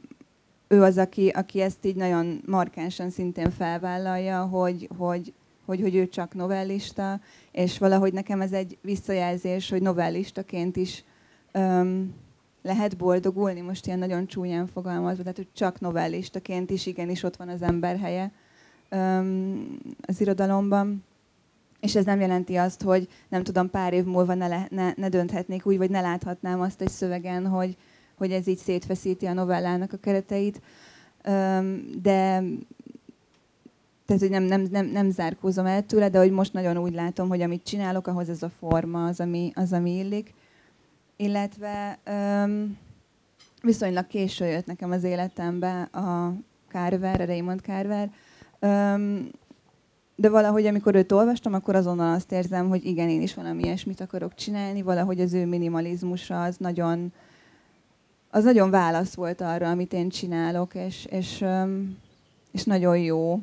ő 0.68 0.82
az, 0.82 0.98
aki, 0.98 1.28
aki 1.28 1.62
ezt 1.62 1.86
így 1.86 1.96
nagyon 1.96 2.42
markánsan 2.46 3.10
szintén 3.10 3.52
felvállalja, 3.52 4.46
hogy, 4.46 4.90
hogy, 4.98 5.34
hogy, 5.66 5.82
hogy 5.82 5.96
ő 5.96 6.08
csak 6.08 6.34
novellista, 6.34 7.20
és 7.52 7.78
valahogy 7.78 8.14
nekem 8.14 8.42
ez 8.42 8.52
egy 8.52 8.78
visszajelzés, 8.82 9.70
hogy 9.70 9.82
novellistaként 9.82 10.76
is 10.76 11.04
öm, 11.52 12.14
lehet 12.62 12.98
boldogulni, 12.98 13.62
most 13.62 13.88
ilyen 13.88 14.00
nagyon 14.00 14.28
csúnyán 14.28 14.68
fogalmazva, 14.68 15.22
tehát 15.22 15.38
hogy 15.38 15.48
csak 15.54 15.80
novellistaként 15.80 16.70
is 16.70 16.86
igenis 16.86 17.24
ott 17.24 17.36
van 17.36 17.50
az 17.50 17.62
ember 17.62 18.00
helye 18.00 18.32
öm, 18.90 19.78
az 20.02 20.22
irodalomban. 20.22 21.04
És 21.80 21.96
ez 21.96 22.06
nem 22.06 22.20
jelenti 22.20 22.56
azt, 22.56 22.82
hogy 22.82 23.08
nem 23.30 23.44
tudom, 23.44 23.70
pár 23.70 23.94
év 23.94 24.04
múlva 24.04 24.34
ne, 24.34 24.48
le, 24.48 24.68
ne, 24.70 24.92
ne 24.96 25.10
dönthetnék 25.10 25.66
úgy, 25.66 25.78
vagy 25.78 25.90
ne 25.90 26.02
láthatnám 26.02 26.62
azt 26.62 26.82
egy 26.82 26.90
szövegen, 26.90 27.48
hogy, 27.48 27.78
hogy 28.18 28.32
ez 28.32 28.48
így 28.48 28.58
szétfeszíti 28.58 29.26
a 29.26 29.34
novellának 29.34 29.94
a 29.94 29.98
kereteit, 29.98 30.62
de 32.02 32.44
tehát, 34.06 34.22
hogy 34.22 34.30
nem, 34.30 34.44
nem, 34.44 34.68
nem, 34.72 34.86
nem 34.86 35.10
zárkózom 35.10 35.66
el 35.66 35.86
tőle, 35.86 36.10
de 36.10 36.18
hogy 36.18 36.32
most 36.32 36.54
nagyon 36.54 36.78
úgy 36.78 36.94
látom, 36.94 37.28
hogy 37.28 37.42
amit 37.42 37.64
csinálok, 37.64 38.08
ahhoz 38.08 38.30
ez 38.30 38.44
a 38.44 38.50
forma 38.50 39.06
az, 39.06 39.20
ami, 39.20 39.52
az, 39.56 39.74
ami 39.74 39.98
illik. 39.98 40.34
Illetve 41.16 42.00
um, 42.08 42.78
viszonylag 43.62 44.08
késő 44.08 44.46
jött 44.46 44.66
nekem 44.66 44.92
az 44.92 45.04
életembe 45.04 45.82
a 45.82 46.34
Carver, 46.72 47.22
a 47.22 47.26
Raymond 47.26 47.60
Carver, 47.60 48.12
um, 48.62 49.30
de 50.16 50.30
valahogy 50.30 50.66
amikor 50.66 50.96
őt 50.96 51.12
olvastam, 51.12 51.54
akkor 51.54 51.76
azonnal 51.76 52.14
azt 52.14 52.32
érzem, 52.32 52.70
hogy 52.70 52.86
igen, 52.86 53.10
én 53.10 53.22
is 53.22 53.34
valami 53.34 53.64
ilyesmit 53.64 54.02
akarok 54.02 54.36
csinálni, 54.36 54.82
valahogy 54.82 55.20
az 55.20 55.34
ő 55.34 55.46
minimalizmusa 55.46 56.44
az 56.44 56.58
nagyon, 56.58 57.14
az 58.36 58.44
nagyon 58.44 58.70
válasz 58.70 59.14
volt 59.14 59.42
arra, 59.42 59.70
amit 59.70 59.94
én 59.94 60.10
csinálok, 60.10 60.76
és, 60.76 61.06
és, 61.06 61.46
és 62.52 62.64
nagyon 62.64 62.98
jó. 62.98 63.42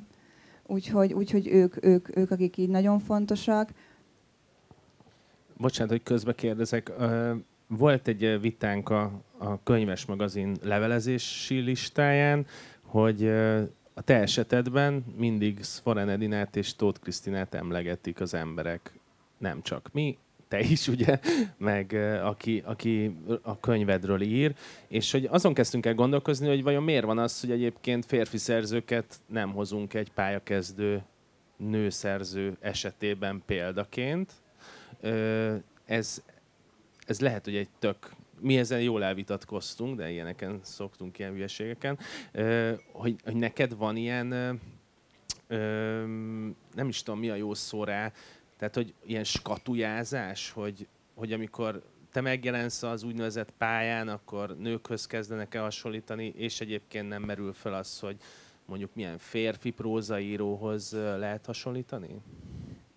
Úgyhogy, 0.66 1.12
úgyhogy 1.12 1.48
ők, 1.48 1.84
ők, 1.84 2.16
ők, 2.16 2.30
akik 2.30 2.56
így 2.56 2.68
nagyon 2.68 2.98
fontosak. 2.98 3.70
Bocsánat, 5.56 5.92
hogy 5.92 6.02
közbe 6.02 6.34
kérdezek. 6.34 6.92
volt 7.66 8.08
egy 8.08 8.40
vitánk 8.40 8.88
a, 8.88 9.12
a 9.38 9.62
könyves 9.62 10.04
magazin 10.04 10.56
levelezési 10.62 11.58
listáján, 11.58 12.46
hogy 12.82 13.26
a 13.94 14.02
te 14.04 14.20
esetedben 14.20 15.04
mindig 15.16 15.62
Svoren 15.62 16.08
Edinát 16.08 16.56
és 16.56 16.76
Tóth 16.76 17.00
Krisztinát 17.00 17.54
emlegetik 17.54 18.20
az 18.20 18.34
emberek. 18.34 18.92
Nem 19.38 19.62
csak 19.62 19.88
mi, 19.92 20.18
te 20.52 20.60
is, 20.60 20.88
ugye, 20.88 21.18
meg 21.58 21.92
aki, 22.22 22.62
aki 22.64 23.16
a 23.42 23.60
könyvedről 23.60 24.20
ír, 24.20 24.54
és 24.88 25.12
hogy 25.12 25.24
azon 25.30 25.54
kezdtünk 25.54 25.86
el 25.86 25.94
gondolkozni, 25.94 26.48
hogy 26.48 26.62
vajon 26.62 26.82
miért 26.82 27.04
van 27.04 27.18
az, 27.18 27.40
hogy 27.40 27.50
egyébként 27.50 28.06
férfi 28.06 28.38
szerzőket 28.38 29.20
nem 29.26 29.52
hozunk 29.52 29.94
egy 29.94 30.10
pályakezdő 30.12 31.02
nőszerző 31.56 32.56
esetében 32.60 33.42
példaként. 33.46 34.32
Ez, 35.84 36.22
ez 37.06 37.20
lehet, 37.20 37.44
hogy 37.44 37.56
egy 37.56 37.68
tök 37.78 38.10
mi 38.40 38.58
ezen 38.58 38.80
jól 38.80 39.04
elvitatkoztunk, 39.04 39.96
de 39.96 40.10
ilyeneken 40.10 40.60
szoktunk, 40.62 41.18
ilyen 41.18 41.32
hülyeségeken, 41.32 41.98
hogy, 42.92 43.16
hogy 43.24 43.36
neked 43.36 43.76
van 43.76 43.96
ilyen, 43.96 44.26
nem 46.74 46.88
is 46.88 47.02
tudom, 47.02 47.20
mi 47.20 47.30
a 47.30 47.34
jó 47.34 47.54
szó 47.54 47.84
rá, 47.84 48.12
tehát, 48.62 48.76
hogy 48.76 48.94
ilyen 49.04 49.24
skatujázás, 49.24 50.50
hogy, 50.50 50.88
hogy 51.14 51.32
amikor 51.32 51.82
te 52.12 52.20
megjelensz 52.20 52.82
az 52.82 53.02
úgynevezett 53.02 53.52
pályán, 53.58 54.08
akkor 54.08 54.56
nőkhöz 54.58 55.06
kezdenek 55.06 55.54
el 55.54 55.62
hasonlítani, 55.62 56.32
és 56.36 56.60
egyébként 56.60 57.08
nem 57.08 57.22
merül 57.22 57.52
fel 57.52 57.74
az, 57.74 57.98
hogy 57.98 58.16
mondjuk 58.64 58.94
milyen 58.94 59.18
férfi 59.18 59.70
prózaíróhoz 59.70 60.92
lehet 60.92 61.46
hasonlítani? 61.46 62.08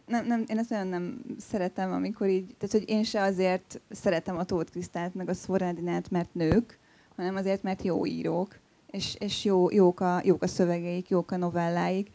Nem, 0.07 0.25
nem, 0.25 0.43
én 0.47 0.57
ezt 0.57 0.69
nagyon 0.69 0.87
nem 0.87 1.21
szeretem, 1.37 1.91
amikor 1.91 2.27
így, 2.27 2.55
tehát 2.57 2.75
hogy 2.75 2.89
én 2.89 3.03
se 3.03 3.21
azért 3.21 3.81
szeretem 3.89 4.37
a 4.37 4.43
Tóth 4.43 4.71
Krisztát, 4.71 5.13
meg 5.13 5.29
a 5.29 5.33
Szórádinát, 5.33 6.09
mert 6.09 6.33
nők, 6.33 6.79
hanem 7.15 7.35
azért, 7.35 7.63
mert 7.63 7.83
jó 7.83 8.05
írók, 8.05 8.59
és, 8.91 9.15
és 9.19 9.45
jó, 9.45 9.71
jók, 9.71 9.99
a, 9.99 10.21
jók 10.23 10.43
a 10.43 10.47
szövegeik, 10.47 11.09
jók 11.09 11.31
a 11.31 11.37
novelláik. 11.37 12.09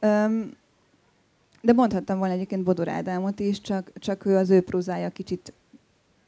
Um, 0.00 0.50
de 1.60 1.72
mondhattam 1.72 2.18
volna 2.18 2.34
egyébként 2.34 2.62
Bodor 2.62 2.88
Ádámot 2.88 3.40
is, 3.40 3.60
csak, 3.60 3.92
csak 3.98 4.24
ő 4.24 4.36
az 4.36 4.50
ő 4.50 4.60
prózája 4.60 5.10
kicsit 5.10 5.52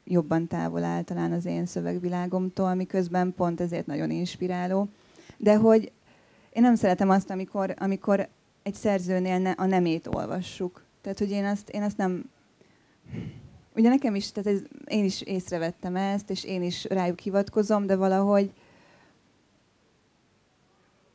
jobban 0.03 0.47
távol 0.47 0.83
áll 0.83 1.01
talán 1.01 1.31
az 1.31 1.45
én 1.45 1.65
szövegvilágomtól, 1.65 2.73
miközben 2.73 3.33
pont 3.33 3.61
ezért 3.61 3.85
nagyon 3.85 4.11
inspiráló. 4.11 4.87
De 5.37 5.55
hogy 5.55 5.91
én 6.53 6.61
nem 6.61 6.75
szeretem 6.75 7.09
azt, 7.09 7.29
amikor, 7.29 7.73
amikor 7.77 8.27
egy 8.63 8.73
szerzőnél 8.73 9.39
ne, 9.39 9.51
a 9.51 9.65
nemét 9.65 10.07
olvassuk. 10.07 10.83
Tehát, 11.01 11.19
hogy 11.19 11.31
én 11.31 11.45
azt, 11.45 11.69
én 11.69 11.83
azt 11.83 11.97
nem... 11.97 12.29
Ugye 13.75 13.89
nekem 13.89 14.15
is, 14.15 14.31
tehát 14.31 14.59
ez, 14.59 14.61
én 14.85 15.03
is 15.03 15.21
észrevettem 15.21 15.95
ezt, 15.95 16.29
és 16.29 16.43
én 16.43 16.63
is 16.63 16.83
rájuk 16.83 17.19
hivatkozom, 17.19 17.85
de 17.85 17.95
valahogy 17.95 18.51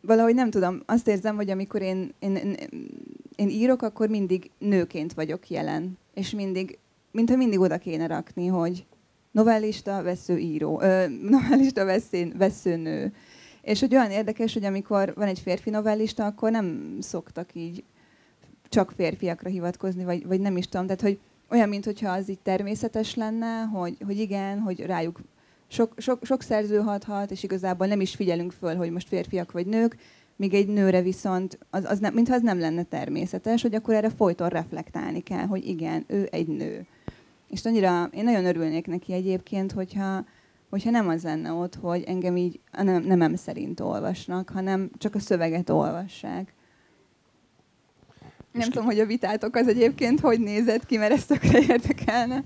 valahogy 0.00 0.34
nem 0.34 0.50
tudom, 0.50 0.82
azt 0.86 1.08
érzem, 1.08 1.36
hogy 1.36 1.50
amikor 1.50 1.82
én, 1.82 2.14
én, 2.18 2.36
én, 2.36 2.56
én 3.36 3.48
írok, 3.48 3.82
akkor 3.82 4.08
mindig 4.08 4.50
nőként 4.58 5.12
vagyok 5.12 5.50
jelen. 5.50 5.98
És 6.14 6.30
mindig, 6.30 6.78
mintha 7.10 7.36
mindig 7.36 7.60
oda 7.60 7.78
kéne 7.78 8.06
rakni, 8.06 8.46
hogy 8.46 8.86
novellista, 9.30 10.02
vesző 10.02 10.38
író, 10.38 10.80
ö, 10.80 11.08
novellista, 11.30 11.84
veszén, 11.84 12.34
vesző 12.36 12.76
nő. 12.76 13.14
És 13.62 13.80
hogy 13.80 13.94
olyan 13.94 14.10
érdekes, 14.10 14.52
hogy 14.52 14.64
amikor 14.64 15.12
van 15.16 15.28
egy 15.28 15.38
férfi 15.38 15.70
novellista, 15.70 16.26
akkor 16.26 16.50
nem 16.50 16.96
szoktak 17.00 17.54
így 17.54 17.84
csak 18.68 18.92
férfiakra 18.96 19.50
hivatkozni, 19.50 20.04
vagy, 20.04 20.26
vagy 20.26 20.40
nem 20.40 20.56
is 20.56 20.68
tudom. 20.68 20.86
Tehát, 20.86 21.00
hogy 21.00 21.18
olyan, 21.48 21.68
mintha 21.68 22.12
az 22.12 22.28
így 22.28 22.38
természetes 22.38 23.14
lenne, 23.14 23.62
hogy, 23.62 23.96
hogy 24.06 24.18
igen, 24.18 24.58
hogy 24.58 24.80
rájuk 24.80 25.20
sok, 25.68 25.94
sok, 25.96 26.24
sok 26.24 26.42
szerző 26.42 26.78
hathat, 26.78 27.30
és 27.30 27.42
igazából 27.42 27.86
nem 27.86 28.00
is 28.00 28.14
figyelünk 28.14 28.52
föl, 28.52 28.76
hogy 28.76 28.90
most 28.90 29.08
férfiak 29.08 29.52
vagy 29.52 29.66
nők, 29.66 29.96
míg 30.36 30.54
egy 30.54 30.66
nőre 30.68 31.02
viszont, 31.02 31.58
az, 31.70 31.84
az 31.84 31.98
nem, 31.98 32.14
mintha 32.14 32.34
az 32.34 32.42
nem 32.42 32.58
lenne 32.58 32.82
természetes, 32.82 33.62
hogy 33.62 33.74
akkor 33.74 33.94
erre 33.94 34.10
folyton 34.10 34.48
reflektálni 34.48 35.20
kell, 35.20 35.46
hogy 35.46 35.66
igen, 35.66 36.04
ő 36.06 36.28
egy 36.30 36.46
nő. 36.46 36.86
És 37.48 37.64
annyira, 37.64 38.08
én 38.12 38.24
nagyon 38.24 38.44
örülnék 38.44 38.86
neki 38.86 39.12
egyébként, 39.12 39.72
hogyha, 39.72 40.24
hogyha 40.70 40.90
nem 40.90 41.08
az 41.08 41.22
lenne 41.22 41.52
ott, 41.52 41.74
hogy 41.74 42.02
engem 42.06 42.36
így 42.36 42.60
nem, 42.72 43.02
nemem 43.02 43.34
szerint 43.34 43.80
olvasnak, 43.80 44.50
hanem 44.50 44.90
csak 44.98 45.14
a 45.14 45.18
szöveget 45.18 45.70
olvassák. 45.70 46.52
Nem 48.52 48.70
tudom, 48.70 48.84
hogy 48.84 48.98
a 49.00 49.06
vitátok 49.06 49.56
az 49.56 49.68
egyébként 49.68 50.20
hogy 50.20 50.40
nézett 50.40 50.86
ki, 50.86 50.96
mert 50.96 51.12
ezt 51.12 51.28
tökre 51.28 51.58
érdekelne. 51.72 52.44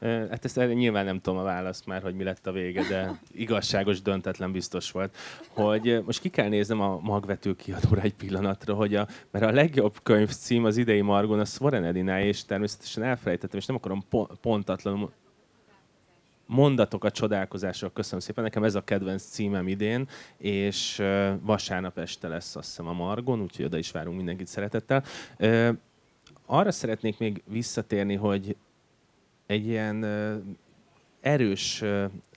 Hát 0.00 0.44
ezt 0.44 0.56
nyilván 0.56 1.04
nem 1.04 1.20
tudom 1.20 1.38
a 1.38 1.42
választ 1.42 1.86
már, 1.86 2.02
hogy 2.02 2.14
mi 2.14 2.24
lett 2.24 2.46
a 2.46 2.52
vége, 2.52 2.82
de 2.88 3.20
igazságos, 3.32 4.02
döntetlen 4.02 4.52
biztos 4.52 4.90
volt. 4.90 5.16
Hogy 5.48 6.02
most 6.06 6.20
ki 6.20 6.28
kell 6.28 6.48
néznem 6.48 6.80
a 6.80 6.98
magvető 7.02 7.54
kiadóra 7.56 8.00
egy 8.00 8.14
pillanatra, 8.14 8.74
hogy 8.74 8.94
a, 8.94 9.08
mert 9.30 9.44
a 9.44 9.50
legjobb 9.50 9.96
könyv 10.02 10.28
cím 10.28 10.64
az 10.64 10.76
idei 10.76 11.00
Margon 11.00 11.40
a 11.40 11.44
Svoren 11.44 11.84
Edinája, 11.84 12.24
és 12.24 12.44
természetesen 12.44 13.02
elfelejtettem, 13.02 13.58
és 13.58 13.66
nem 13.66 13.76
akarom 13.76 14.04
pontatlanul 14.40 15.12
mondatok 16.46 17.04
a 17.04 17.10
csodálkozásról. 17.10 17.90
Köszönöm 17.92 18.20
szépen. 18.20 18.44
Nekem 18.44 18.64
ez 18.64 18.74
a 18.74 18.84
kedvenc 18.84 19.22
címem 19.22 19.68
idén, 19.68 20.08
és 20.36 21.02
vasárnap 21.40 21.98
este 21.98 22.28
lesz 22.28 22.56
azt 22.56 22.68
hiszem 22.68 22.86
a 22.86 22.92
Margon, 22.92 23.40
úgyhogy 23.40 23.64
oda 23.64 23.78
is 23.78 23.90
várunk 23.90 24.16
mindenkit 24.16 24.46
szeretettel. 24.46 25.04
Arra 26.46 26.70
szeretnék 26.70 27.18
még 27.18 27.42
visszatérni, 27.46 28.14
hogy 28.14 28.56
egy 29.50 29.66
ilyen 29.66 30.04
erős 31.20 31.84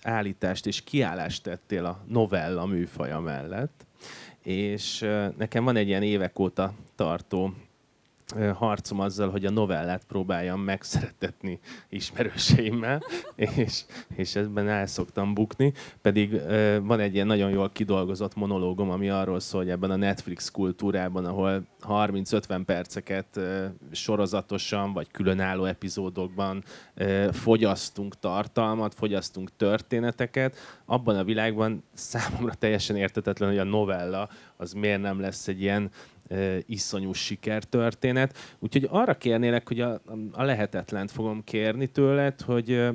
állítást 0.03 0.65
és 0.65 0.83
kiállást 0.83 1.43
tettél 1.43 1.85
a 1.85 2.03
novella 2.07 2.65
műfaja 2.65 3.19
mellett, 3.19 3.85
és 4.41 4.99
nekem 5.37 5.63
van 5.63 5.75
egy 5.75 5.87
ilyen 5.87 6.03
évek 6.03 6.39
óta 6.39 6.73
tartó 6.95 7.53
harcom 8.53 8.99
azzal, 8.99 9.29
hogy 9.29 9.45
a 9.45 9.49
novellát 9.49 10.03
próbáljam 10.07 10.61
megszeretetni 10.61 11.59
ismerőseimmel, 11.89 13.03
és, 13.55 13.83
és 14.15 14.35
ebben 14.35 14.67
el 14.67 14.85
szoktam 14.85 15.33
bukni. 15.33 15.73
Pedig 16.01 16.41
van 16.83 16.99
egy 16.99 17.13
ilyen 17.13 17.27
nagyon 17.27 17.49
jól 17.49 17.69
kidolgozott 17.69 18.35
monológom, 18.35 18.89
ami 18.89 19.09
arról 19.09 19.39
szól, 19.39 19.61
hogy 19.61 19.69
ebben 19.69 19.91
a 19.91 19.95
Netflix 19.95 20.51
kultúrában, 20.51 21.25
ahol 21.25 21.63
30-50 21.87 22.61
perceket 22.65 23.39
sorozatosan, 23.91 24.93
vagy 24.93 25.11
különálló 25.11 25.65
epizódokban 25.65 26.63
fogyasztunk 27.31 28.19
tartalmat, 28.19 28.93
fogyasztunk 28.93 29.55
történeteket, 29.55 30.55
abban 30.85 31.17
a 31.17 31.23
világban 31.23 31.83
számomra 31.93 32.53
teljesen 32.53 32.95
értetetlen, 32.95 33.49
hogy 33.49 33.57
a 33.57 33.63
novella 33.63 34.29
az 34.57 34.73
miért 34.73 35.01
nem 35.01 35.19
lesz 35.19 35.47
egy 35.47 35.61
ilyen 35.61 35.91
iszonyú 36.65 37.13
sikertörténet. 37.13 38.37
Úgyhogy 38.59 38.87
arra 38.89 39.17
kérnélek, 39.17 39.67
hogy 39.67 39.81
a, 39.81 40.01
a 40.31 40.43
lehetetlent 40.43 41.11
fogom 41.11 41.43
kérni 41.43 41.87
tőled, 41.87 42.41
hogy, 42.41 42.87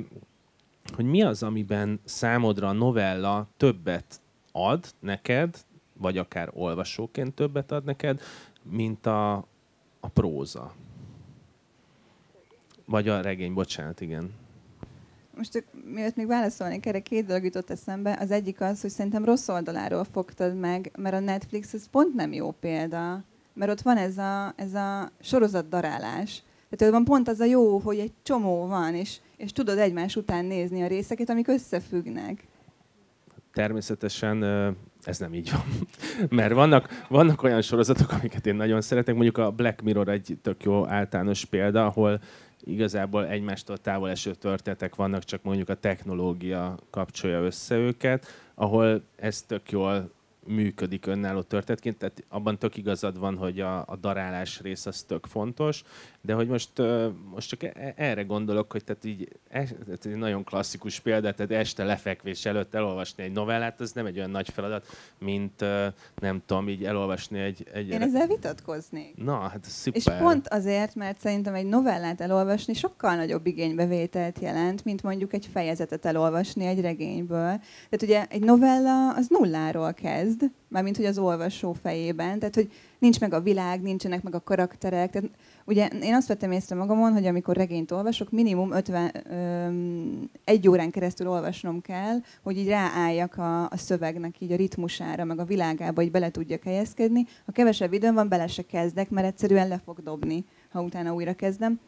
hogy 0.95 1.05
mi 1.05 1.21
az, 1.21 1.43
amiben 1.43 1.99
számodra 2.03 2.67
a 2.67 2.71
novella 2.71 3.47
többet 3.57 4.21
ad 4.51 4.85
neked, 4.99 5.57
vagy 5.93 6.17
akár 6.17 6.49
olvasóként 6.53 7.33
többet 7.33 7.71
ad 7.71 7.83
neked, 7.83 8.21
mint 8.63 9.05
a, 9.05 9.33
a 9.99 10.07
próza. 10.13 10.73
Vagy 12.85 13.07
a 13.07 13.21
regény, 13.21 13.53
bocsánat, 13.53 14.01
igen. 14.01 14.33
Most 15.39 15.63
miért 15.93 16.15
még 16.15 16.27
válaszolnék 16.27 16.85
erre, 16.85 16.99
két 16.99 17.25
dolog 17.25 17.43
jutott 17.43 17.69
eszembe. 17.69 18.17
Az 18.19 18.31
egyik 18.31 18.61
az, 18.61 18.81
hogy 18.81 18.89
szerintem 18.89 19.25
rossz 19.25 19.47
oldaláról 19.47 20.03
fogtad 20.03 20.55
meg, 20.55 20.91
mert 20.97 21.15
a 21.15 21.19
Netflix 21.19 21.73
ez 21.73 21.89
pont 21.89 22.13
nem 22.15 22.33
jó 22.33 22.51
példa. 22.51 23.23
Mert 23.53 23.71
ott 23.71 23.81
van 23.81 23.97
ez 23.97 24.17
a, 24.17 24.53
ez 24.55 24.73
a 24.73 25.11
sorozat 25.21 25.69
darálás. 25.69 26.43
Tehát 26.69 26.93
van 26.93 27.03
pont 27.03 27.27
az 27.27 27.39
a 27.39 27.45
jó, 27.45 27.77
hogy 27.77 27.99
egy 27.99 28.11
csomó 28.23 28.67
van, 28.67 28.95
és, 28.95 29.17
és 29.37 29.51
tudod 29.51 29.77
egymás 29.77 30.15
után 30.15 30.45
nézni 30.45 30.83
a 30.83 30.87
részeket, 30.87 31.29
amik 31.29 31.47
összefüggnek. 31.47 32.47
Természetesen 33.53 34.43
ez 35.03 35.19
nem 35.19 35.33
így 35.33 35.51
van. 35.51 35.63
Mert 36.39 36.53
vannak, 36.53 37.05
vannak 37.09 37.43
olyan 37.43 37.61
sorozatok, 37.61 38.11
amiket 38.11 38.45
én 38.45 38.55
nagyon 38.55 38.81
szeretek. 38.81 39.15
Mondjuk 39.15 39.37
a 39.37 39.51
Black 39.51 39.81
Mirror 39.81 40.07
egy 40.07 40.37
tök 40.41 40.63
jó 40.63 40.87
általános 40.87 41.45
példa, 41.45 41.85
ahol 41.85 42.21
igazából 42.63 43.27
egymástól 43.27 43.77
távol 43.77 44.09
eső 44.09 44.33
történetek 44.33 44.95
vannak, 44.95 45.23
csak 45.23 45.43
mondjuk 45.43 45.69
a 45.69 45.75
technológia 45.75 46.77
kapcsolja 46.89 47.41
össze 47.41 47.75
őket, 47.75 48.25
ahol 48.55 49.01
ez 49.15 49.41
tök 49.41 49.71
jól 49.71 50.11
működik 50.49 51.05
önálló 51.05 51.41
történetként, 51.41 51.97
tehát 51.97 52.23
abban 52.27 52.57
tök 52.57 52.77
igazad 52.77 53.19
van, 53.19 53.37
hogy 53.37 53.59
a, 53.59 53.85
a 53.87 53.95
darálás 53.95 54.59
rész 54.59 54.85
az 54.85 55.01
tök 55.01 55.25
fontos, 55.25 55.83
de 56.21 56.33
hogy 56.33 56.47
most, 56.47 56.71
most 57.33 57.49
csak 57.49 57.63
e, 57.63 57.93
erre 57.95 58.23
gondolok, 58.23 58.71
hogy 58.71 58.83
tehát 58.83 59.05
így 59.05 59.27
ez 59.49 59.69
egy 60.03 60.15
nagyon 60.15 60.43
klasszikus 60.43 60.99
példa, 60.99 61.33
tehát 61.33 61.51
este 61.51 61.83
lefekvés 61.83 62.45
előtt 62.45 62.75
elolvasni 62.75 63.23
egy 63.23 63.31
novellát, 63.31 63.81
az 63.81 63.91
nem 63.91 64.05
egy 64.05 64.17
olyan 64.17 64.29
nagy 64.29 64.49
feladat, 64.49 64.85
mint 65.17 65.59
nem 66.19 66.41
tudom, 66.45 66.69
így 66.69 66.85
elolvasni 66.85 67.39
egy... 67.39 67.67
egy 67.73 67.89
Én 67.89 68.01
ezzel 68.01 68.27
vitatkoznék. 68.27 69.23
Na, 69.23 69.37
hát 69.37 69.63
szuper. 69.63 70.01
És 70.01 70.19
pont 70.19 70.47
azért, 70.47 70.95
mert 70.95 71.19
szerintem 71.19 71.53
egy 71.53 71.65
novellát 71.65 72.21
elolvasni 72.21 72.73
sokkal 72.73 73.15
nagyobb 73.15 73.45
igénybevételt 73.45 74.39
jelent, 74.39 74.85
mint 74.85 75.03
mondjuk 75.03 75.33
egy 75.33 75.49
fejezetet 75.53 76.05
elolvasni 76.05 76.65
egy 76.65 76.81
regényből. 76.81 77.59
Tehát 77.89 78.01
ugye 78.01 78.25
egy 78.29 78.43
novella 78.43 79.13
az 79.13 79.27
nulláról 79.29 79.93
kezd, 79.93 80.38
mármint 80.67 80.95
hogy 80.95 81.05
az 81.05 81.17
olvasó 81.17 81.73
fejében, 81.73 82.39
tehát 82.39 82.55
hogy 82.55 82.71
nincs 82.99 83.19
meg 83.19 83.33
a 83.33 83.41
világ, 83.41 83.81
nincsenek 83.81 84.23
meg 84.23 84.35
a 84.35 84.39
karakterek. 84.39 85.11
Tehát 85.11 85.29
ugye 85.65 85.87
én 85.87 86.13
azt 86.13 86.27
vettem 86.27 86.51
észre 86.51 86.75
magamon, 86.75 87.13
hogy 87.13 87.25
amikor 87.25 87.55
regényt 87.55 87.91
olvasok, 87.91 88.31
minimum 88.31 88.71
50, 88.71 89.11
öm, 89.29 90.29
egy 90.43 90.69
órán 90.69 90.91
keresztül 90.91 91.27
olvasnom 91.27 91.81
kell, 91.81 92.17
hogy 92.43 92.57
így 92.57 92.67
ráálljak 92.67 93.37
a, 93.37 93.63
a 93.63 93.77
szövegnek 93.77 94.41
így 94.41 94.51
a 94.51 94.55
ritmusára, 94.55 95.23
meg 95.23 95.39
a 95.39 95.45
világába, 95.45 96.01
hogy 96.01 96.11
bele 96.11 96.31
tudjak 96.31 96.63
helyezkedni. 96.63 97.25
Ha 97.45 97.51
kevesebb 97.51 97.93
időm 97.93 98.13
van, 98.13 98.29
bele 98.29 98.47
se 98.47 98.65
kezdek, 98.65 99.09
mert 99.09 99.27
egyszerűen 99.27 99.67
le 99.67 99.81
fog 99.85 100.03
dobni, 100.03 100.45
ha 100.71 100.81
utána 100.81 101.13
újra 101.13 101.33
kezdem. 101.33 101.79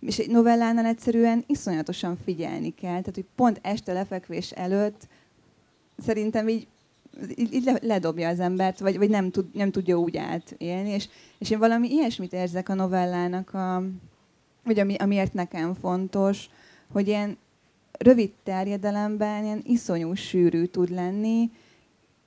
És 0.00 0.18
egy 0.18 0.30
novellánál 0.30 0.84
egyszerűen 0.84 1.44
iszonyatosan 1.46 2.16
figyelni 2.24 2.74
kell. 2.74 3.00
Tehát, 3.00 3.14
hogy 3.14 3.26
pont 3.34 3.60
este 3.62 3.92
lefekvés 3.92 4.50
előtt 4.50 5.08
szerintem 5.98 6.48
így 6.48 6.66
így, 7.36 7.70
ledobja 7.80 8.28
az 8.28 8.40
embert, 8.40 8.78
vagy, 8.78 8.98
vagy 8.98 9.10
nem, 9.10 9.30
tud, 9.30 9.46
nem 9.54 9.70
tudja 9.70 9.96
úgy 9.96 10.16
átélni. 10.16 10.90
És, 10.90 11.08
és 11.38 11.50
én 11.50 11.58
valami 11.58 11.92
ilyesmit 11.92 12.32
érzek 12.32 12.68
a 12.68 12.74
novellának, 12.74 13.54
a, 13.54 13.82
vagy 14.64 14.78
ami, 14.78 14.94
amiért 14.94 15.32
nekem 15.32 15.74
fontos, 15.74 16.48
hogy 16.92 17.08
ilyen 17.08 17.36
rövid 17.92 18.32
terjedelemben 18.42 19.44
ilyen 19.44 19.62
iszonyú 19.64 20.14
sűrű 20.14 20.64
tud 20.64 20.90
lenni, 20.90 21.50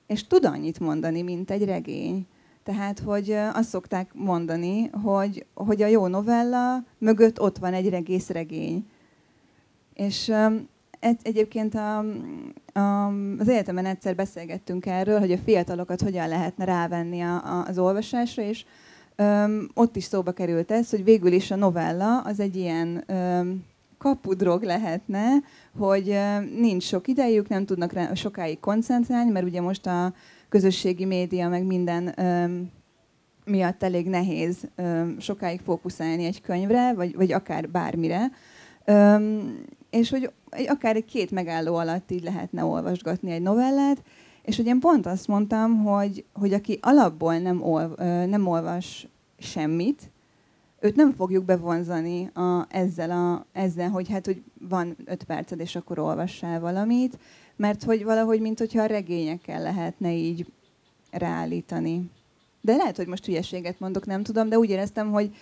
és 0.06 0.26
tud 0.26 0.44
annyit 0.44 0.80
mondani, 0.80 1.22
mint 1.22 1.50
egy 1.50 1.64
regény. 1.64 2.26
Tehát, 2.62 2.98
hogy 2.98 3.32
azt 3.32 3.68
szokták 3.68 4.10
mondani, 4.14 4.86
hogy, 4.86 5.46
hogy 5.54 5.82
a 5.82 5.86
jó 5.86 6.06
novella 6.06 6.84
mögött 6.98 7.40
ott 7.40 7.58
van 7.58 7.74
egy 7.74 7.92
egész 7.92 8.28
regény. 8.28 8.86
És 9.94 10.32
egy, 11.02 11.18
egyébként 11.22 11.74
a, 11.74 11.98
a, 12.78 13.06
az 13.38 13.48
egyetemen 13.48 13.86
egyszer 13.86 14.14
beszélgettünk 14.14 14.86
erről, 14.86 15.18
hogy 15.18 15.32
a 15.32 15.38
fiatalokat 15.38 16.00
hogyan 16.00 16.28
lehetne 16.28 16.64
rávenni 16.64 17.20
a, 17.20 17.34
a, 17.34 17.64
az 17.66 17.78
olvasásra, 17.78 18.42
és 18.42 18.64
öm, 19.16 19.70
ott 19.74 19.96
is 19.96 20.04
szóba 20.04 20.32
került 20.32 20.70
ez, 20.70 20.90
hogy 20.90 21.04
végül 21.04 21.32
is 21.32 21.50
a 21.50 21.56
novella 21.56 22.20
az 22.20 22.40
egy 22.40 22.56
ilyen 22.56 23.04
öm, 23.06 23.64
kapudrog 23.98 24.62
lehetne, 24.62 25.28
hogy 25.78 26.08
öm, 26.08 26.44
nincs 26.58 26.82
sok 26.82 27.08
idejük, 27.08 27.48
nem 27.48 27.64
tudnak 27.64 27.92
rá 27.92 28.14
sokáig 28.14 28.60
koncentrálni, 28.60 29.30
mert 29.30 29.46
ugye 29.46 29.60
most 29.60 29.86
a 29.86 30.12
közösségi 30.48 31.04
média 31.04 31.48
meg 31.48 31.64
minden 31.64 32.20
öm, 32.20 32.70
miatt 33.44 33.82
elég 33.82 34.08
nehéz 34.08 34.68
öm, 34.76 35.16
sokáig 35.20 35.60
fókuszálni 35.60 36.24
egy 36.24 36.40
könyvre, 36.40 36.94
vagy, 36.94 37.16
vagy 37.16 37.32
akár 37.32 37.68
bármire. 37.68 38.30
Öm, 38.84 39.64
és 39.92 40.10
hogy 40.10 40.30
akár 40.68 40.96
egy 40.96 41.04
két 41.04 41.30
megálló 41.30 41.74
alatt 41.74 42.10
így 42.10 42.22
lehetne 42.22 42.64
olvasgatni 42.64 43.30
egy 43.30 43.42
novellát, 43.42 44.02
és 44.42 44.56
hogy 44.56 44.66
én 44.66 44.80
pont 44.80 45.06
azt 45.06 45.28
mondtam, 45.28 45.84
hogy, 45.84 46.24
hogy 46.32 46.52
aki 46.52 46.78
alapból 46.82 47.38
nem, 47.38 47.62
ol, 47.62 47.94
nem 48.26 48.46
olvas 48.46 49.08
semmit, 49.38 50.10
őt 50.80 50.96
nem 50.96 51.12
fogjuk 51.12 51.44
bevonzani 51.44 52.30
a, 52.34 52.66
ezzel, 52.68 53.10
a, 53.10 53.46
ezzel, 53.52 53.88
hogy 53.88 54.08
hát, 54.08 54.26
hogy 54.26 54.42
van 54.68 54.96
öt 55.04 55.24
perced, 55.24 55.60
és 55.60 55.76
akkor 55.76 55.98
olvassál 55.98 56.60
valamit, 56.60 57.18
mert 57.56 57.82
hogy 57.82 58.04
valahogy, 58.04 58.40
mint 58.40 58.58
hogyha 58.58 58.82
a 58.82 58.86
regényekkel 58.86 59.62
lehetne 59.62 60.12
így 60.12 60.46
ráállítani. 61.10 62.10
De 62.60 62.76
lehet, 62.76 62.96
hogy 62.96 63.06
most 63.06 63.24
hülyeséget 63.24 63.80
mondok, 63.80 64.06
nem 64.06 64.22
tudom, 64.22 64.48
de 64.48 64.58
úgy 64.58 64.70
éreztem, 64.70 65.10
hogy, 65.10 65.34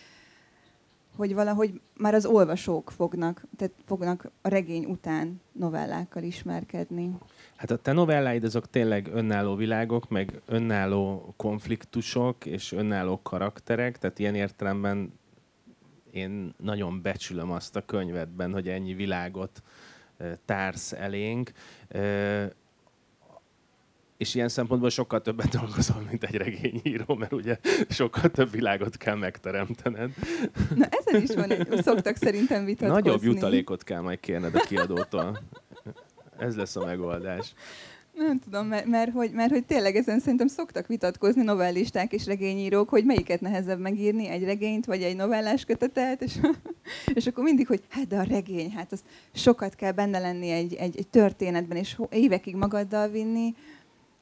hogy 1.21 1.35
valahogy 1.35 1.81
már 1.97 2.15
az 2.15 2.27
olvasók 2.27 2.91
fognak, 2.91 3.45
tehát 3.57 3.75
fognak 3.87 4.31
a 4.43 4.49
regény 4.49 4.85
után 4.85 5.41
novellákkal 5.53 6.23
ismerkedni. 6.23 7.13
Hát 7.57 7.71
a 7.71 7.77
te 7.77 7.93
novelláid 7.93 8.45
azok 8.45 8.71
tényleg 8.71 9.11
önálló 9.13 9.55
világok, 9.55 10.09
meg 10.09 10.41
önálló 10.47 11.35
konfliktusok 11.37 12.47
és 12.47 12.73
önálló 12.73 13.21
karakterek, 13.23 13.99
tehát 13.99 14.19
ilyen 14.19 14.35
értelemben 14.35 15.13
én 16.11 16.55
nagyon 16.57 17.03
becsülöm 17.03 17.51
azt 17.51 17.77
a 17.77 17.85
könyvedben, 17.85 18.53
hogy 18.53 18.69
ennyi 18.69 18.95
világot 18.95 19.63
társz 20.45 20.93
elénk 20.93 21.53
és 24.21 24.35
ilyen 24.35 24.49
szempontból 24.49 24.91
sokkal 24.91 25.21
többet 25.21 25.49
dolgozol, 25.49 26.07
mint 26.11 26.25
egy 26.25 26.35
regényíró, 26.35 27.15
mert 27.15 27.33
ugye 27.33 27.59
sokkal 27.89 28.31
több 28.31 28.51
világot 28.51 28.97
kell 28.97 29.15
megteremtened. 29.15 30.11
Na 30.75 30.89
ezen 30.91 31.23
is 31.23 31.35
van 31.35 31.51
egy, 31.51 31.83
szoktak 31.83 32.17
szerintem 32.17 32.65
vitatkozni. 32.65 33.03
Nagyobb 33.03 33.23
jutalékot 33.23 33.85
kell 33.85 34.01
majd 34.01 34.21
kérned 34.21 34.55
a 34.55 34.61
kiadótól. 34.61 35.39
Ez 36.39 36.57
lesz 36.57 36.77
a 36.77 36.85
megoldás. 36.85 37.55
Nem 38.15 38.39
tudom, 38.39 38.67
mert, 38.67 38.87
mert, 38.87 39.13
hogy, 39.13 39.31
mert 39.33 39.51
hogy 39.51 39.65
tényleg 39.65 39.97
ezen 39.97 40.21
szerintem 40.21 40.47
szoktak 40.47 40.87
vitatkozni 40.87 41.43
novellisták 41.43 42.13
és 42.13 42.27
regényírók, 42.27 42.89
hogy 42.89 43.05
melyiket 43.05 43.41
nehezebb 43.41 43.81
megírni, 43.81 44.29
egy 44.29 44.45
regényt 44.45 44.87
vagy 44.87 45.03
egy 45.03 45.17
novellás 45.17 45.65
kötetet, 45.65 46.23
és, 46.23 46.39
és 47.19 47.27
akkor 47.27 47.45
mindig, 47.45 47.67
hogy 47.67 47.83
hát 47.89 48.07
de 48.07 48.17
a 48.17 48.23
regény, 48.23 48.71
hát 48.71 48.93
az 48.93 49.03
sokat 49.33 49.75
kell 49.75 49.93
benne 49.93 50.19
lenni 50.19 50.51
egy, 50.51 50.75
egy, 50.75 50.97
egy 50.97 51.09
történetben, 51.09 51.77
és 51.77 52.01
évekig 52.11 52.57
magaddal 52.57 53.09
vinni, 53.09 53.55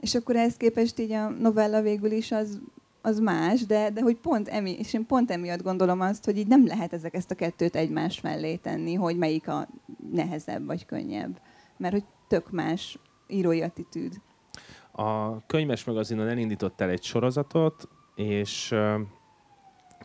és 0.01 0.15
akkor 0.15 0.37
ehhez 0.37 0.57
képest 0.57 0.99
így 0.99 1.13
a 1.13 1.29
novella 1.29 1.83
végül 1.83 2.11
is 2.11 2.33
az, 2.33 2.61
az 3.03 3.19
más, 3.19 3.67
de, 3.67 3.91
de 3.91 4.01
hogy 4.01 4.17
pont 4.17 4.49
emi, 4.49 4.77
és 4.79 4.95
én 4.95 5.07
pont 5.07 5.31
emiatt 5.31 5.63
gondolom 5.63 6.01
azt, 6.01 6.25
hogy 6.25 6.39
így 6.39 6.47
nem 6.47 6.67
lehet 6.67 6.93
ezek 6.93 7.15
ezt 7.15 7.31
a 7.31 7.35
kettőt 7.35 7.77
egymás 7.77 8.21
mellé 8.21 8.57
tenni, 8.57 8.95
hogy 8.95 9.17
melyik 9.17 9.49
a 9.49 9.69
nehezebb 10.13 10.67
vagy 10.67 10.87
könnyebb. 10.87 11.41
Mert 11.77 11.93
hogy 11.93 12.05
tök 12.29 12.51
más 12.51 12.99
írói 13.29 13.63
attitűd. 13.63 14.21
A 14.93 15.41
könyves 15.47 15.85
magazinon 15.85 16.29
elindítottál 16.29 16.89
egy 16.89 17.03
sorozatot, 17.03 17.89
és 18.15 18.71
uh, 18.71 19.01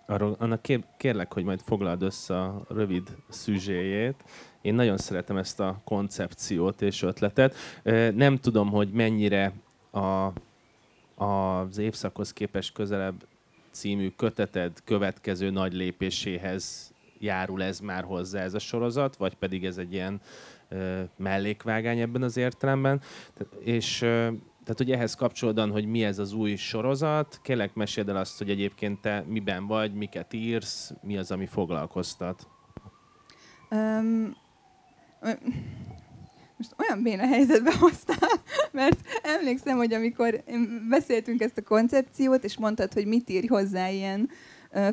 arról, 0.07 0.35
annak 0.39 0.61
kér, 0.61 0.83
kérlek, 0.97 1.33
hogy 1.33 1.43
majd 1.43 1.61
foglald 1.61 2.01
össze 2.01 2.39
a 2.39 2.65
rövid 2.69 3.15
szüzséjét. 3.29 4.23
Én 4.61 4.73
nagyon 4.73 4.97
szeretem 4.97 5.37
ezt 5.37 5.59
a 5.59 5.81
koncepciót 5.83 6.81
és 6.81 7.01
ötletet. 7.01 7.55
Uh, 7.85 8.11
nem 8.11 8.37
tudom, 8.37 8.69
hogy 8.69 8.91
mennyire 8.91 9.53
a, 9.93 10.33
az 11.23 11.77
évszakhoz 11.77 12.33
képest 12.33 12.73
közelebb 12.73 13.25
című 13.71 14.09
köteted 14.15 14.71
következő 14.83 15.49
nagy 15.49 15.73
lépéséhez 15.73 16.93
járul 17.19 17.63
ez 17.63 17.79
már 17.79 18.03
hozzá 18.03 18.41
ez 18.41 18.53
a 18.53 18.59
sorozat, 18.59 19.15
vagy 19.15 19.35
pedig 19.35 19.65
ez 19.65 19.77
egy 19.77 19.93
ilyen 19.93 20.21
ö, 20.69 21.01
mellékvágány 21.17 21.99
ebben 21.99 22.23
az 22.23 22.37
értelemben. 22.37 23.01
És 23.59 24.01
ö, 24.01 24.07
tehát, 24.63 24.77
hogy 24.77 24.91
ehhez 24.91 25.15
kapcsolódóan, 25.15 25.71
hogy 25.71 25.85
mi 25.85 26.03
ez 26.03 26.19
az 26.19 26.33
új 26.33 26.55
sorozat, 26.55 27.39
kérlek 27.41 27.73
meséld 27.73 28.09
el 28.09 28.15
azt, 28.15 28.37
hogy 28.37 28.49
egyébként 28.49 29.01
te 29.01 29.23
miben 29.27 29.67
vagy, 29.67 29.93
miket 29.93 30.33
írsz, 30.33 30.93
mi 31.01 31.17
az, 31.17 31.31
ami 31.31 31.45
foglalkoztat. 31.45 32.47
Um, 33.71 34.35
most 36.63 36.89
olyan 36.89 37.03
béna 37.03 37.27
helyzetbe 37.27 37.73
hoztál, 37.79 38.29
mert 38.71 38.99
emlékszem, 39.23 39.77
hogy 39.77 39.93
amikor 39.93 40.43
beszéltünk 40.89 41.41
ezt 41.41 41.57
a 41.57 41.61
koncepciót, 41.61 42.43
és 42.43 42.57
mondtad, 42.57 42.93
hogy 42.93 43.05
mit 43.05 43.29
írj 43.29 43.47
hozzá 43.47 43.89
ilyen 43.89 44.29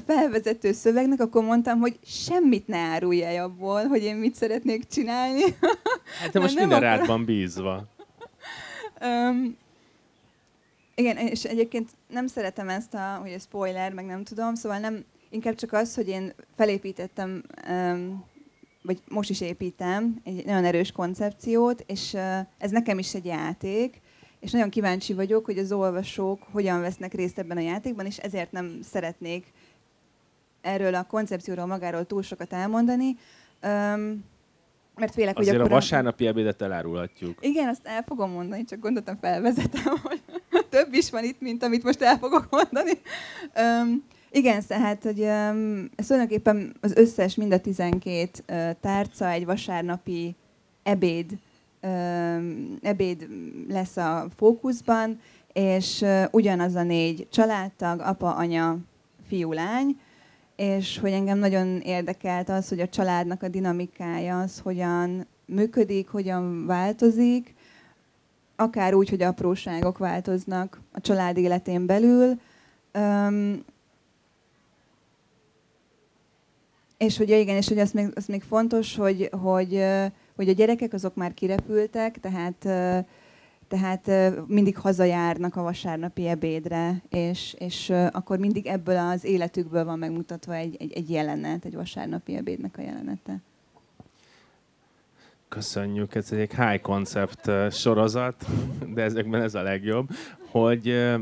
felvezető 0.06 0.72
szövegnek, 0.72 1.20
akkor 1.20 1.44
mondtam, 1.44 1.78
hogy 1.78 1.98
semmit 2.04 2.66
ne 2.66 2.78
árulj 2.78 3.24
el 3.24 3.44
abból, 3.44 3.86
hogy 3.86 4.02
én 4.02 4.16
mit 4.16 4.34
szeretnék 4.34 4.86
csinálni. 4.86 5.42
Hát 6.20 6.32
most 6.32 6.58
minden 6.58 6.82
akar... 6.82 6.82
rád 6.82 7.06
van 7.06 7.24
bízva. 7.24 7.86
um, 9.02 9.56
igen, 10.94 11.16
és 11.16 11.44
egyébként 11.44 11.90
nem 12.08 12.26
szeretem 12.26 12.68
ezt 12.68 12.94
a, 12.94 13.18
hogy 13.20 13.32
a 13.32 13.38
spoiler, 13.38 13.92
meg 13.92 14.06
nem 14.06 14.24
tudom, 14.24 14.54
szóval 14.54 14.78
nem, 14.78 15.04
inkább 15.28 15.54
csak 15.54 15.72
az, 15.72 15.94
hogy 15.94 16.08
én 16.08 16.32
felépítettem 16.56 17.42
um, 17.68 18.24
vagy 18.82 18.98
most 19.08 19.30
is 19.30 19.40
építem 19.40 20.20
egy 20.24 20.44
nagyon 20.44 20.64
erős 20.64 20.92
koncepciót, 20.92 21.84
és 21.86 22.14
ez 22.58 22.70
nekem 22.70 22.98
is 22.98 23.14
egy 23.14 23.24
játék, 23.24 24.00
és 24.40 24.50
nagyon 24.50 24.70
kíváncsi 24.70 25.14
vagyok, 25.14 25.44
hogy 25.44 25.58
az 25.58 25.72
olvasók 25.72 26.42
hogyan 26.52 26.80
vesznek 26.80 27.14
részt 27.14 27.38
ebben 27.38 27.56
a 27.56 27.60
játékban, 27.60 28.06
és 28.06 28.16
ezért 28.16 28.52
nem 28.52 28.78
szeretnék 28.82 29.52
erről 30.60 30.94
a 30.94 31.06
koncepcióról 31.06 31.66
magáról 31.66 32.06
túl 32.06 32.22
sokat 32.22 32.52
elmondani, 32.52 33.16
mert 34.94 35.12
félek, 35.12 35.38
Azért 35.38 35.56
hogy 35.56 35.60
akkor... 35.60 35.72
a 35.72 35.74
vasárnapi 35.74 36.26
ebédet 36.26 36.62
elárulhatjuk. 36.62 37.38
Igen, 37.40 37.68
azt 37.68 37.86
el 37.86 38.02
fogom 38.02 38.30
mondani, 38.30 38.64
csak 38.64 38.78
gondoltam 38.78 39.18
felvezetem, 39.20 39.96
hogy 40.02 40.22
több 40.70 40.92
is 40.92 41.10
van 41.10 41.24
itt, 41.24 41.40
mint 41.40 41.62
amit 41.62 41.82
most 41.82 42.02
el 42.02 42.18
fogok 42.18 42.46
mondani. 42.50 42.92
Um, 43.56 44.04
igen, 44.30 44.62
tehát, 44.66 45.02
hogy 45.02 45.20
ez 45.20 46.06
tulajdonképpen 46.06 46.76
az 46.80 46.96
összes, 46.96 47.34
mind 47.34 47.52
a 47.52 47.60
12 47.60 48.28
uh, 48.48 48.70
tárca 48.80 49.28
egy 49.28 49.44
vasárnapi 49.44 50.34
ebéd, 50.82 51.38
ebéd 52.82 53.28
lesz 53.68 53.96
a 53.96 54.26
fókuszban, 54.36 55.20
és 55.52 56.04
ugyanaz 56.30 56.74
a 56.74 56.82
négy 56.82 57.28
családtag, 57.30 58.00
apa, 58.00 58.34
anya, 58.34 58.78
fiú, 59.28 59.52
lány, 59.52 59.98
és 60.56 60.98
hogy 60.98 61.12
engem 61.12 61.38
nagyon 61.38 61.80
érdekelt 61.80 62.48
az, 62.48 62.68
hogy 62.68 62.80
a 62.80 62.88
családnak 62.88 63.42
a 63.42 63.48
dinamikája 63.48 64.40
az 64.40 64.58
hogyan 64.58 65.26
működik, 65.44 66.08
hogyan 66.08 66.66
változik, 66.66 67.54
akár 68.56 68.94
úgy, 68.94 69.08
hogy 69.08 69.22
apróságok 69.22 69.98
változnak 69.98 70.80
a 70.92 71.00
család 71.00 71.36
életén 71.36 71.86
belül. 71.86 72.40
Um, 72.94 73.64
és 77.00 77.16
hogy 77.16 77.30
igen, 77.30 77.56
és 77.56 77.68
hogy 77.68 77.78
az 77.78 77.92
még, 77.92 78.08
az 78.14 78.26
még 78.26 78.42
fontos, 78.42 78.96
hogy, 78.96 79.28
hogy, 79.32 79.84
hogy 80.36 80.48
a 80.48 80.52
gyerekek 80.52 80.92
azok 80.92 81.14
már 81.14 81.34
kirepültek, 81.34 82.20
tehát, 82.20 82.56
tehát 83.68 84.10
mindig 84.46 84.78
hazajárnak 84.78 85.56
a 85.56 85.62
vasárnapi 85.62 86.26
ebédre, 86.26 87.02
és, 87.08 87.56
és 87.58 87.92
akkor 88.10 88.38
mindig 88.38 88.66
ebből 88.66 88.96
az 88.96 89.24
életükből 89.24 89.84
van 89.84 89.98
megmutatva 89.98 90.54
egy, 90.54 90.76
egy, 90.78 90.92
egy 90.92 91.10
jelenet, 91.10 91.64
egy 91.64 91.74
vasárnapi 91.74 92.36
ebédnek 92.36 92.78
a 92.78 92.82
jelenete. 92.82 93.36
Köszönjük, 95.48 96.14
ez 96.14 96.32
egy 96.32 96.54
high 96.54 96.80
concept 96.80 97.50
sorozat, 97.70 98.46
de 98.94 99.02
ezekben 99.02 99.42
ez 99.42 99.54
a 99.54 99.62
legjobb, 99.62 100.08
hogy 100.50 101.14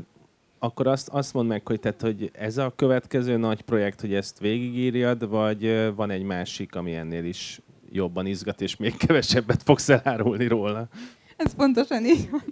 akkor 0.58 0.86
azt, 0.86 1.08
azt 1.08 1.34
mondd 1.34 1.48
meg, 1.48 1.66
hogy, 1.66 1.80
tehát, 1.80 2.00
hogy 2.00 2.30
ez 2.34 2.56
a 2.56 2.72
következő 2.76 3.36
nagy 3.36 3.60
projekt, 3.60 4.00
hogy 4.00 4.14
ezt 4.14 4.38
végigírjad, 4.38 5.28
vagy 5.28 5.94
van 5.94 6.10
egy 6.10 6.22
másik, 6.22 6.74
ami 6.74 6.94
ennél 6.94 7.24
is 7.24 7.60
jobban 7.92 8.26
izgat, 8.26 8.60
és 8.60 8.76
még 8.76 8.96
kevesebbet 8.96 9.62
fogsz 9.62 9.88
elárulni 9.88 10.46
róla? 10.46 10.88
Ez 11.36 11.54
pontosan 11.54 12.04
így 12.04 12.30
van. 12.30 12.44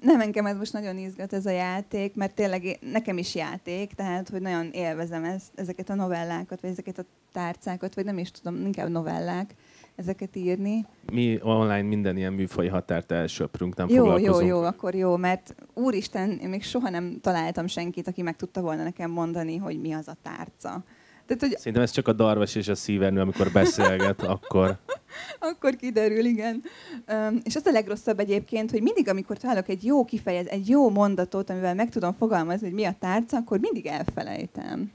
nem 0.00 0.20
engem 0.20 0.46
ez 0.46 0.56
most 0.56 0.72
nagyon 0.72 0.98
izgat 0.98 1.32
ez 1.32 1.46
a 1.46 1.50
játék, 1.50 2.14
mert 2.14 2.34
tényleg 2.34 2.78
nekem 2.80 3.18
is 3.18 3.34
játék, 3.34 3.92
tehát 3.92 4.28
hogy 4.28 4.40
nagyon 4.40 4.70
élvezem 4.72 5.24
ezt, 5.24 5.52
ezeket 5.54 5.90
a 5.90 5.94
novellákat, 5.94 6.60
vagy 6.60 6.70
ezeket 6.70 6.98
a 6.98 7.04
tárcákat, 7.32 7.94
vagy 7.94 8.04
nem 8.04 8.18
is 8.18 8.30
tudom, 8.30 8.64
inkább 8.64 8.88
novellák 8.88 9.54
ezeket 9.96 10.36
írni. 10.36 10.86
Mi 11.12 11.38
online 11.42 11.82
minden 11.82 12.16
ilyen 12.16 12.32
műfaj 12.32 12.68
határt 12.68 13.12
elsöprünk, 13.12 13.76
nem 13.76 13.88
jó, 13.88 13.96
foglalkozunk. 13.96 14.48
Jó, 14.48 14.56
jó, 14.56 14.62
akkor 14.62 14.94
jó, 14.94 15.16
mert 15.16 15.54
úristen, 15.74 16.30
én 16.30 16.48
még 16.48 16.62
soha 16.62 16.90
nem 16.90 17.18
találtam 17.20 17.66
senkit, 17.66 18.08
aki 18.08 18.22
meg 18.22 18.36
tudta 18.36 18.60
volna 18.60 18.82
nekem 18.82 19.10
mondani, 19.10 19.56
hogy 19.56 19.80
mi 19.80 19.92
az 19.92 20.08
a 20.08 20.16
tárca. 20.22 20.84
Tehát, 21.26 21.42
hogy... 21.42 21.56
Szerintem 21.56 21.82
ez 21.82 21.90
csak 21.90 22.08
a 22.08 22.12
darvas 22.12 22.54
és 22.54 22.68
a 22.68 22.74
szívernő, 22.74 23.20
amikor 23.20 23.50
beszélget, 23.52 24.22
akkor... 24.36 24.78
akkor 25.40 25.76
kiderül, 25.76 26.24
igen. 26.24 26.62
Um, 27.08 27.40
és 27.44 27.56
az 27.56 27.66
a 27.66 27.70
legrosszabb 27.70 28.18
egyébként, 28.18 28.70
hogy 28.70 28.82
mindig, 28.82 29.08
amikor 29.08 29.36
találok 29.36 29.68
egy 29.68 29.84
jó 29.84 30.04
kifejez, 30.04 30.46
egy 30.46 30.68
jó 30.68 30.90
mondatot, 30.90 31.50
amivel 31.50 31.74
meg 31.74 31.88
tudom 31.88 32.14
fogalmazni, 32.14 32.66
hogy 32.66 32.76
mi 32.76 32.84
a 32.84 32.96
tárca, 32.98 33.36
akkor 33.36 33.58
mindig 33.58 33.86
elfelejtem. 33.86 34.92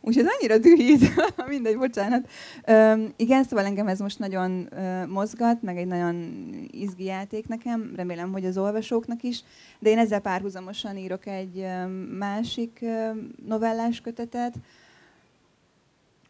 Úgyhogy 0.00 0.24
ez 0.24 0.30
annyira 0.38 0.58
dühít, 0.58 1.14
mindegy, 1.48 1.78
bocsánat. 1.78 2.28
Üm, 2.68 3.12
igen, 3.16 3.44
szóval 3.44 3.64
engem 3.64 3.88
ez 3.88 3.98
most 3.98 4.18
nagyon 4.18 4.68
uh, 4.72 5.06
mozgat, 5.06 5.62
meg 5.62 5.76
egy 5.76 5.86
nagyon 5.86 6.14
izgi 6.70 7.04
játék 7.04 7.48
nekem, 7.48 7.92
remélem, 7.96 8.32
hogy 8.32 8.44
az 8.44 8.58
olvasóknak 8.58 9.22
is, 9.22 9.42
de 9.78 9.90
én 9.90 9.98
ezzel 9.98 10.20
párhuzamosan 10.20 10.96
írok 10.96 11.26
egy 11.26 11.56
uh, 11.56 11.90
másik 12.18 12.78
uh, 12.82 13.16
novellás 13.46 14.00
kötetet, 14.00 14.54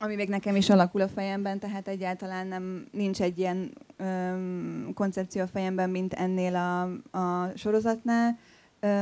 ami 0.03 0.15
még 0.15 0.29
nekem 0.29 0.57
is 0.57 0.71
alakul 0.71 1.01
a 1.01 1.09
fejemben, 1.09 1.59
tehát 1.59 1.89
egyáltalán 1.89 2.47
nem 2.47 2.87
nincs 2.93 3.21
egy 3.21 3.39
ilyen 3.39 3.71
um, 3.99 4.91
koncepció 4.95 5.43
a 5.43 5.47
fejemben, 5.47 5.91
mint 5.91 6.13
ennél 6.13 6.55
a, 6.55 6.83
a 7.19 7.53
sorozatnál, 7.57 8.39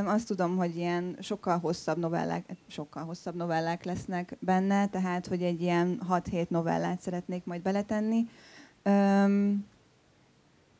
azt 0.05 0.27
tudom, 0.27 0.57
hogy 0.57 0.77
ilyen 0.77 1.17
sokkal 1.21 1.59
hosszabb 1.59 1.99
novellák, 1.99 2.57
sokkal 2.67 3.05
hosszabb 3.05 3.35
novellák 3.35 3.85
lesznek 3.85 4.37
benne, 4.41 4.89
tehát 4.89 5.27
hogy 5.27 5.43
egy 5.43 5.63
ilyen 5.63 6.03
6-7 6.11 6.49
novellát 6.49 7.01
szeretnék 7.01 7.45
majd 7.45 7.63
beletenni. 7.63 8.29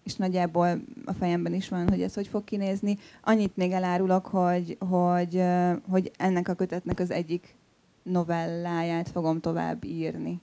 és 0.05 0.15
nagyjából 0.17 0.81
a 1.05 1.13
fejemben 1.13 1.55
is 1.55 1.69
van, 1.69 1.89
hogy 1.89 2.03
ez 2.03 2.15
hogy 2.15 2.27
fog 2.27 2.45
kinézni. 2.45 2.99
Annyit 3.23 3.57
még 3.57 3.73
elárulok, 3.73 4.27
hogy, 4.27 4.77
hogy, 4.89 5.45
hogy 5.89 6.11
ennek 6.17 6.49
a 6.49 6.55
kötetnek 6.55 7.01
az 7.01 7.11
egyik 7.11 7.55
novelláját 8.03 9.09
fogom 9.09 9.41
tovább 9.41 9.85
írni 9.85 10.41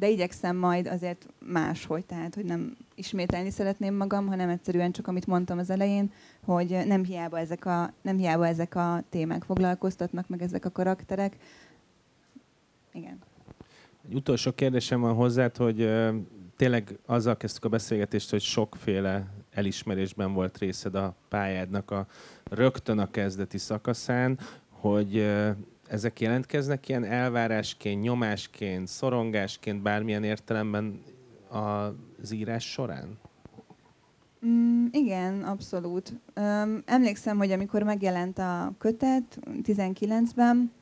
de 0.00 0.08
igyekszem 0.08 0.56
majd 0.56 0.86
azért 0.86 1.26
máshogy, 1.38 2.04
tehát 2.04 2.34
hogy 2.34 2.44
nem 2.44 2.76
ismételni 2.94 3.50
szeretném 3.50 3.94
magam, 3.94 4.26
hanem 4.26 4.48
egyszerűen 4.48 4.92
csak 4.92 5.06
amit 5.06 5.26
mondtam 5.26 5.58
az 5.58 5.70
elején, 5.70 6.12
hogy 6.44 6.78
nem 6.86 7.04
hiába 7.04 7.38
ezek 7.38 7.66
a, 7.66 7.92
nem 8.02 8.16
hiába 8.16 8.46
ezek 8.46 8.74
a 8.74 9.02
témák 9.08 9.44
foglalkoztatnak, 9.44 10.28
meg 10.28 10.42
ezek 10.42 10.64
a 10.64 10.70
karakterek. 10.70 11.36
Igen. 12.92 13.18
Egy 14.08 14.14
utolsó 14.14 14.52
kérdésem 14.52 15.00
van 15.00 15.14
hozzád, 15.14 15.56
hogy 15.56 15.90
tényleg 16.56 16.98
azzal 17.06 17.36
kezdtük 17.36 17.64
a 17.64 17.68
beszélgetést, 17.68 18.30
hogy 18.30 18.42
sokféle 18.42 19.26
elismerésben 19.50 20.32
volt 20.32 20.58
részed 20.58 20.94
a 20.94 21.14
pályádnak 21.28 21.90
a 21.90 22.06
rögtön 22.44 22.98
a 22.98 23.10
kezdeti 23.10 23.58
szakaszán, 23.58 24.38
hogy 24.68 25.30
ezek 25.90 26.20
jelentkeznek 26.20 26.88
ilyen 26.88 27.04
elvárásként, 27.04 28.02
nyomásként, 28.02 28.88
szorongásként, 28.88 29.82
bármilyen 29.82 30.24
értelemben 30.24 31.02
az 31.48 32.32
írás 32.32 32.70
során? 32.70 33.18
Mm, 34.46 34.86
igen, 34.90 35.42
abszolút. 35.42 36.12
Um, 36.36 36.82
emlékszem, 36.84 37.36
hogy 37.36 37.52
amikor 37.52 37.82
megjelent 37.82 38.38
a 38.38 38.72
kötet 38.78 39.38
19-ben, 39.62 40.72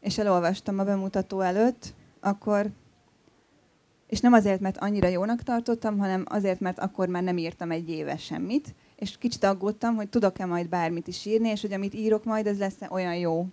és 0.00 0.18
elolvastam 0.18 0.78
a 0.78 0.84
bemutató 0.84 1.40
előtt, 1.40 1.94
akkor, 2.20 2.70
és 4.06 4.20
nem 4.20 4.32
azért, 4.32 4.60
mert 4.60 4.78
annyira 4.78 5.08
jónak 5.08 5.42
tartottam, 5.42 5.98
hanem 5.98 6.24
azért, 6.28 6.60
mert 6.60 6.78
akkor 6.78 7.08
már 7.08 7.22
nem 7.22 7.38
írtam 7.38 7.70
egy 7.70 7.90
éve 7.90 8.16
semmit, 8.16 8.74
és 8.96 9.18
kicsit 9.18 9.44
aggódtam, 9.44 9.94
hogy 9.94 10.08
tudok-e 10.08 10.46
majd 10.46 10.68
bármit 10.68 11.08
is 11.08 11.26
írni, 11.26 11.48
és 11.48 11.60
hogy 11.60 11.72
amit 11.72 11.94
írok 11.94 12.24
majd, 12.24 12.46
ez 12.46 12.58
lesz 12.58 12.78
olyan 12.88 13.16
jó, 13.16 13.46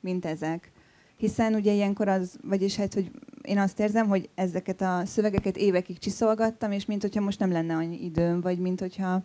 mint 0.00 0.24
ezek. 0.24 0.72
Hiszen 1.16 1.54
ugye 1.54 1.72
ilyenkor 1.72 2.08
az, 2.08 2.38
vagyis 2.42 2.76
hát, 2.76 2.94
hogy 2.94 3.10
én 3.42 3.58
azt 3.58 3.80
érzem, 3.80 4.08
hogy 4.08 4.28
ezeket 4.34 4.80
a 4.80 5.02
szövegeket 5.06 5.56
évekig 5.56 5.98
csiszolgattam, 5.98 6.72
és 6.72 6.86
mint 6.86 7.02
hogyha 7.02 7.20
most 7.20 7.38
nem 7.38 7.52
lenne 7.52 7.74
annyi 7.74 8.04
időm, 8.04 8.40
vagy 8.40 8.58
mint 8.58 8.80
hogyha 8.80 9.22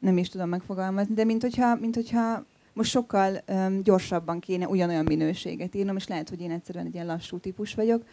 nem 0.00 0.18
is 0.18 0.28
tudom 0.28 0.48
megfogalmazni, 0.48 1.14
de 1.14 1.24
mint 1.24 1.42
hogyha, 1.42 1.74
mint 1.74 1.94
hogyha 1.94 2.44
most 2.72 2.90
sokkal 2.90 3.42
um, 3.48 3.82
gyorsabban 3.82 4.40
kéne 4.40 4.68
ugyanolyan 4.68 5.04
minőséget 5.04 5.74
írnom, 5.74 5.96
és 5.96 6.06
lehet, 6.06 6.28
hogy 6.28 6.40
én 6.40 6.50
egyszerűen 6.50 6.86
egy 6.86 6.94
ilyen 6.94 7.06
lassú 7.06 7.38
típus 7.38 7.74
vagyok. 7.74 8.04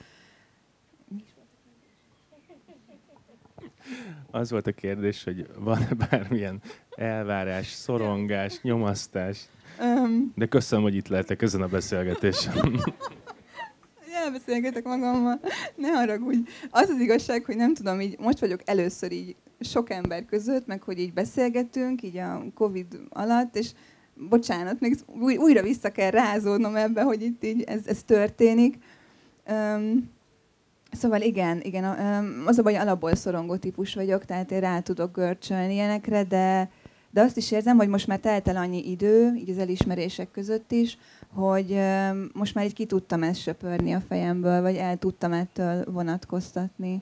Az 4.32 4.52
volt 4.52 4.68
a 4.68 4.72
kérdés, 4.72 5.24
hogy 5.24 5.48
van-e 5.60 5.94
bármilyen 6.10 6.62
elvárás, 6.96 7.68
szorongás, 7.68 8.62
nyomasztás? 8.62 9.48
Um, 9.80 10.32
De 10.36 10.46
köszönöm, 10.46 10.84
hogy 10.84 10.96
itt 10.96 11.08
lehetek 11.08 11.42
ezen 11.42 11.62
a 11.62 11.68
beszélgetésen. 11.68 12.54
Elbeszélgetek 14.26 14.84
magammal, 14.84 15.40
ne 15.76 15.88
haragudj. 15.88 16.50
Az 16.70 16.90
az 16.90 17.00
igazság, 17.00 17.46
hogy 17.46 17.56
nem 17.56 17.74
tudom, 17.74 18.00
így 18.02 18.20
most 18.20 18.40
vagyok 18.40 18.60
először 18.66 19.12
így 19.12 19.36
sok 19.60 19.90
ember 19.90 20.26
között, 20.26 20.66
meg 20.68 20.82
hogy 20.82 21.00
így 21.00 21.14
beszélgetünk, 21.14 22.04
így 22.04 22.18
a 22.18 22.44
Covid 22.56 23.00
alatt, 23.10 23.56
és 23.56 23.72
bocsánat, 24.14 24.80
még 24.80 24.98
új, 25.22 25.38
újra 25.38 25.62
vissza 25.62 25.92
kell 25.92 26.10
rázódnom 26.10 26.76
ebbe, 26.76 27.02
hogy 27.02 27.22
itt 27.22 27.44
így 27.44 27.62
ez, 27.62 27.82
ez 27.86 28.04
történik. 28.04 28.78
Um, 29.50 30.10
Szóval 30.92 31.22
igen, 31.22 31.62
igen, 31.62 31.84
az 32.46 32.58
a 32.58 32.62
baj, 32.62 32.78
alapból 32.78 33.16
szorongó 33.16 33.56
típus 33.56 33.96
vagyok, 33.96 34.26
tehát 34.26 34.52
én 34.52 34.60
rá 34.60 34.80
tudok 34.80 35.16
görcsölni 35.16 35.74
ilyenekre, 35.74 36.24
de, 36.24 36.70
de 37.12 37.22
azt 37.22 37.38
is 37.38 37.52
érzem, 37.52 37.78
hogy 37.78 37.88
most 37.88 38.08
már 38.08 38.20
telt 38.20 38.48
el 38.48 38.56
annyi 38.56 38.90
idő, 38.92 39.34
így 39.36 39.50
az 39.50 39.58
elismerések 39.58 40.32
között 40.32 40.72
is, 40.72 40.98
hogy 41.34 41.80
most 42.34 42.56
már 42.56 42.66
így 42.66 42.74
ki 42.74 42.86
tudtam 42.86 43.24
ezt 43.24 43.42
söpörni 43.42 43.94
a 43.94 44.02
fejemből, 44.08 44.62
vagy 44.62 44.76
el 44.76 44.98
tudtam 44.98 45.34
ettől 45.34 45.84
vonatkoztatni. 45.92 47.02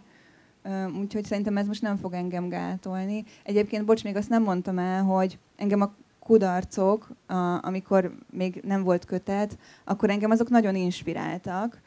Úgyhogy 1.00 1.26
szerintem 1.26 1.58
ez 1.58 1.68
most 1.68 1.82
nem 1.82 1.98
fog 1.98 2.14
engem 2.14 2.50
gátolni. 2.50 3.24
Egyébként, 3.44 3.86
bocs, 3.86 4.04
még 4.04 4.16
azt 4.16 4.30
nem 4.30 4.44
mondtam 4.44 4.78
el, 4.78 5.04
hogy 5.04 5.38
engem 5.56 5.82
a 5.82 5.94
kudarcok, 6.20 7.10
a, 7.28 7.66
amikor 7.66 8.16
még 8.32 8.62
nem 8.64 8.84
volt 8.84 9.06
kötet, 9.06 9.58
akkor 9.84 10.10
engem 10.10 10.32
azok 10.32 10.50
nagyon 10.50 10.76
inspiráltak, 10.76 11.82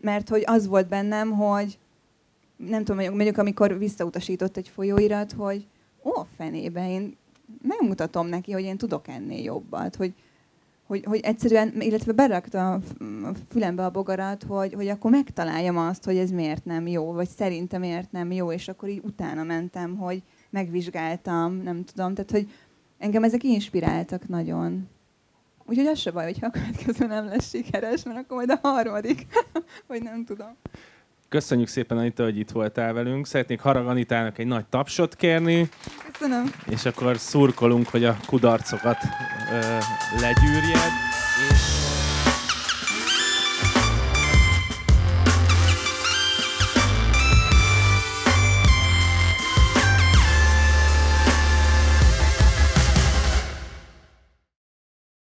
mert 0.00 0.28
hogy 0.28 0.42
az 0.46 0.66
volt 0.66 0.88
bennem, 0.88 1.30
hogy 1.30 1.78
nem 2.56 2.84
tudom, 2.84 3.14
mondjuk 3.14 3.38
amikor 3.38 3.78
visszautasított 3.78 4.56
egy 4.56 4.68
folyóirat, 4.68 5.32
hogy 5.32 5.66
ó, 6.04 6.26
fenébe, 6.36 6.90
én 6.90 7.16
megmutatom 7.62 8.26
neki, 8.26 8.52
hogy 8.52 8.62
én 8.62 8.76
tudok 8.76 9.08
ennél 9.08 9.42
jobbat, 9.42 9.96
hogy, 9.96 10.14
hogy, 10.86 11.04
hogy 11.04 11.20
egyszerűen, 11.20 11.80
illetve 11.80 12.12
berakta 12.12 12.72
a 12.72 12.80
fülembe 13.48 13.84
a 13.84 13.90
bogarat, 13.90 14.42
hogy, 14.42 14.72
hogy 14.74 14.88
akkor 14.88 15.10
megtaláljam 15.10 15.78
azt, 15.78 16.04
hogy 16.04 16.16
ez 16.16 16.30
miért 16.30 16.64
nem 16.64 16.86
jó, 16.86 17.12
vagy 17.12 17.28
szerintem 17.28 17.80
miért 17.80 18.12
nem 18.12 18.32
jó, 18.32 18.52
és 18.52 18.68
akkor 18.68 18.88
így 18.88 19.02
utána 19.04 19.42
mentem, 19.42 19.96
hogy 19.96 20.22
megvizsgáltam, 20.50 21.62
nem 21.62 21.84
tudom, 21.84 22.14
tehát 22.14 22.30
hogy 22.30 22.50
engem 22.98 23.24
ezek 23.24 23.42
inspiráltak 23.42 24.28
nagyon. 24.28 24.88
Úgyhogy 25.64 25.86
az 25.86 25.98
se 25.98 26.10
baj, 26.10 26.24
hogyha 26.24 26.46
a 26.46 26.50
következő 26.50 27.06
nem 27.06 27.24
lesz 27.24 27.48
sikeres, 27.48 28.02
mert 28.02 28.18
akkor 28.18 28.36
majd 28.36 28.50
a 28.50 28.68
harmadik, 28.68 29.26
vagy 29.88 30.02
nem 30.02 30.24
tudom. 30.24 30.56
Köszönjük 31.28 31.68
szépen, 31.68 31.98
Anita, 31.98 32.22
hogy 32.22 32.38
itt 32.38 32.50
voltál 32.50 32.92
velünk. 32.92 33.26
Szeretnék 33.26 33.60
Harag 33.60 33.86
Anitának 33.86 34.38
egy 34.38 34.46
nagy 34.46 34.64
tapsot 34.64 35.16
kérni. 35.16 35.68
Köszönöm. 36.12 36.50
És 36.68 36.84
akkor 36.84 37.18
szurkolunk, 37.18 37.88
hogy 37.88 38.04
a 38.04 38.16
kudarcokat 38.26 38.98
ö, 39.52 39.60
legyűrjed. 40.20 41.05